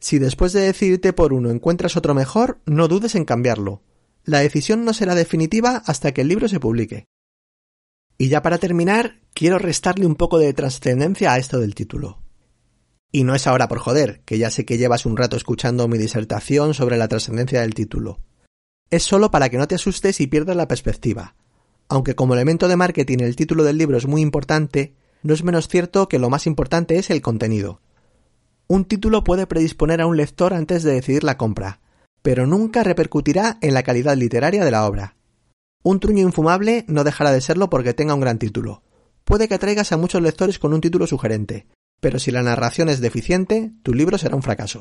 Si 0.00 0.18
después 0.18 0.52
de 0.52 0.62
decidirte 0.62 1.12
por 1.12 1.32
uno 1.32 1.50
encuentras 1.50 1.96
otro 1.96 2.14
mejor, 2.14 2.58
no 2.66 2.88
dudes 2.88 3.14
en 3.14 3.24
cambiarlo. 3.24 3.80
La 4.24 4.40
decisión 4.40 4.84
no 4.84 4.92
será 4.92 5.14
definitiva 5.14 5.84
hasta 5.86 6.10
que 6.10 6.22
el 6.22 6.26
libro 6.26 6.48
se 6.48 6.58
publique. 6.58 7.04
Y 8.18 8.26
ya 8.26 8.42
para 8.42 8.58
terminar, 8.58 9.20
quiero 9.34 9.60
restarle 9.60 10.04
un 10.04 10.16
poco 10.16 10.40
de 10.40 10.52
trascendencia 10.52 11.32
a 11.32 11.38
esto 11.38 11.60
del 11.60 11.76
título. 11.76 12.24
Y 13.12 13.22
no 13.22 13.36
es 13.36 13.46
ahora 13.46 13.68
por 13.68 13.78
joder, 13.78 14.22
que 14.24 14.36
ya 14.36 14.50
sé 14.50 14.64
que 14.64 14.78
llevas 14.78 15.06
un 15.06 15.16
rato 15.16 15.36
escuchando 15.36 15.86
mi 15.86 15.96
disertación 15.96 16.74
sobre 16.74 16.96
la 16.96 17.06
trascendencia 17.06 17.60
del 17.60 17.74
título 17.74 18.18
es 18.90 19.02
solo 19.02 19.30
para 19.30 19.48
que 19.48 19.58
no 19.58 19.68
te 19.68 19.74
asustes 19.74 20.20
y 20.20 20.26
pierdas 20.26 20.56
la 20.56 20.68
perspectiva. 20.68 21.34
Aunque 21.88 22.14
como 22.14 22.34
elemento 22.34 22.68
de 22.68 22.76
marketing 22.76 23.18
el 23.20 23.36
título 23.36 23.64
del 23.64 23.78
libro 23.78 23.96
es 23.96 24.06
muy 24.06 24.20
importante, 24.20 24.94
no 25.22 25.34
es 25.34 25.42
menos 25.42 25.68
cierto 25.68 26.08
que 26.08 26.18
lo 26.18 26.30
más 26.30 26.46
importante 26.46 26.98
es 26.98 27.10
el 27.10 27.22
contenido. 27.22 27.80
Un 28.66 28.84
título 28.84 29.24
puede 29.24 29.46
predisponer 29.46 30.00
a 30.00 30.06
un 30.06 30.16
lector 30.16 30.52
antes 30.52 30.82
de 30.82 30.92
decidir 30.92 31.24
la 31.24 31.38
compra, 31.38 31.80
pero 32.22 32.46
nunca 32.46 32.84
repercutirá 32.84 33.58
en 33.62 33.74
la 33.74 33.82
calidad 33.82 34.16
literaria 34.16 34.64
de 34.64 34.70
la 34.70 34.86
obra. 34.86 35.16
Un 35.82 36.00
truño 36.00 36.22
infumable 36.22 36.84
no 36.88 37.04
dejará 37.04 37.30
de 37.30 37.40
serlo 37.40 37.70
porque 37.70 37.94
tenga 37.94 38.14
un 38.14 38.20
gran 38.20 38.38
título. 38.38 38.82
Puede 39.24 39.48
que 39.48 39.54
atraigas 39.54 39.92
a 39.92 39.96
muchos 39.96 40.22
lectores 40.22 40.58
con 40.58 40.74
un 40.74 40.80
título 40.80 41.06
sugerente, 41.06 41.66
pero 42.00 42.18
si 42.18 42.30
la 42.30 42.42
narración 42.42 42.88
es 42.88 43.00
deficiente, 43.00 43.72
tu 43.82 43.94
libro 43.94 44.18
será 44.18 44.36
un 44.36 44.42
fracaso. 44.42 44.80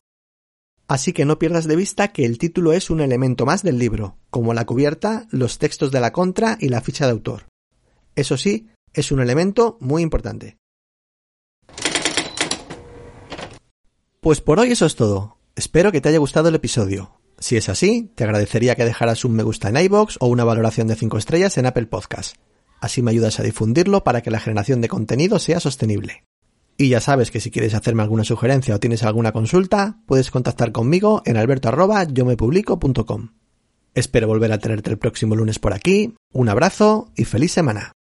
Así 0.87 1.11
que 1.11 1.25
no 1.25 1.37
pierdas 1.37 1.67
de 1.67 1.75
vista 1.75 2.09
que 2.09 2.25
el 2.25 2.37
título 2.37 2.71
es 2.71 2.89
un 2.89 3.01
elemento 3.01 3.45
más 3.45 3.61
del 3.61 3.77
libro, 3.77 4.17
como 4.29 4.53
la 4.53 4.65
cubierta, 4.65 5.27
los 5.31 5.57
textos 5.57 5.91
de 5.91 5.99
la 5.99 6.13
contra 6.13 6.57
y 6.61 6.69
la 6.69 6.81
ficha 6.81 7.05
de 7.05 7.11
autor. 7.11 7.47
Eso 8.15 8.37
sí, 8.37 8.69
es 8.93 9.11
un 9.11 9.19
elemento 9.19 9.77
muy 9.81 10.01
importante. 10.01 10.57
Pues 14.21 14.41
por 14.41 14.59
hoy 14.59 14.71
eso 14.71 14.85
es 14.85 14.95
todo. 14.95 15.37
Espero 15.55 15.91
que 15.91 16.01
te 16.01 16.09
haya 16.09 16.19
gustado 16.19 16.49
el 16.49 16.55
episodio. 16.55 17.19
Si 17.37 17.57
es 17.57 17.69
así, 17.69 18.11
te 18.15 18.23
agradecería 18.23 18.75
que 18.75 18.85
dejaras 18.85 19.25
un 19.25 19.33
me 19.33 19.43
gusta 19.43 19.69
en 19.69 19.77
iBox 19.77 20.17
o 20.21 20.27
una 20.27 20.43
valoración 20.43 20.87
de 20.87 20.95
5 20.95 21.17
estrellas 21.17 21.57
en 21.57 21.65
Apple 21.65 21.85
Podcast. 21.87 22.35
Así 22.79 23.01
me 23.01 23.11
ayudas 23.11 23.39
a 23.39 23.43
difundirlo 23.43 24.03
para 24.03 24.21
que 24.21 24.31
la 24.31 24.39
generación 24.39 24.81
de 24.81 24.87
contenido 24.87 25.37
sea 25.39 25.59
sostenible. 25.59 26.23
Y 26.77 26.89
ya 26.89 27.01
sabes 27.01 27.31
que 27.31 27.39
si 27.39 27.49
quieres 27.49 27.73
hacerme 27.73 28.03
alguna 28.03 28.23
sugerencia 28.23 28.75
o 28.75 28.79
tienes 28.79 29.01
alguna 29.03 29.31
consulta, 29.31 29.97
puedes 30.05 30.29
contactar 30.29 30.71
conmigo 30.71 31.23
en 31.25 31.37
alberto@yomepublico.com. 31.37 33.29
Espero 33.95 34.27
volver 34.27 34.51
a 34.51 34.59
tenerte 34.59 34.91
el 34.91 34.99
próximo 34.99 35.35
lunes 35.35 35.57
por 35.57 35.73
aquí. 35.73 36.13
Un 36.31 36.49
abrazo 36.49 37.11
y 37.15 37.25
feliz 37.25 37.51
semana. 37.51 37.93